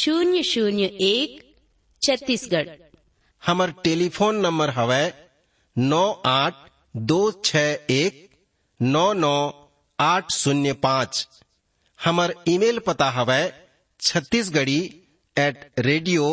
शून्य 0.00 0.42
शून्य 0.46 0.84
एक 1.04 1.40
छत्तीसगढ़। 2.02 2.68
हमर 3.42 3.70
टेलीफोन 3.84 4.40
नंबर 4.40 4.70
हवै 4.72 5.06
नौ 5.78 6.04
आठ 6.24 6.54
दो 6.96 7.18
छ 7.44 7.56
एक, 7.90 8.14
नौ 8.80 9.12
नौ 9.12 9.36
आठ 9.98 10.32
शून्य 10.32 10.72
पाँच। 10.72 11.26
हमार 11.98 12.34
ईमेल 12.48 12.78
पता 12.78 13.10
हवै 13.10 13.42
Chhattisgarhi 14.00 14.80
at 15.36 15.64
radio 15.78 16.26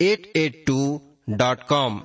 eight 0.00 0.30
eight 0.36 0.62
two 0.66 0.78
dot 1.28 1.62
com 1.68 2.00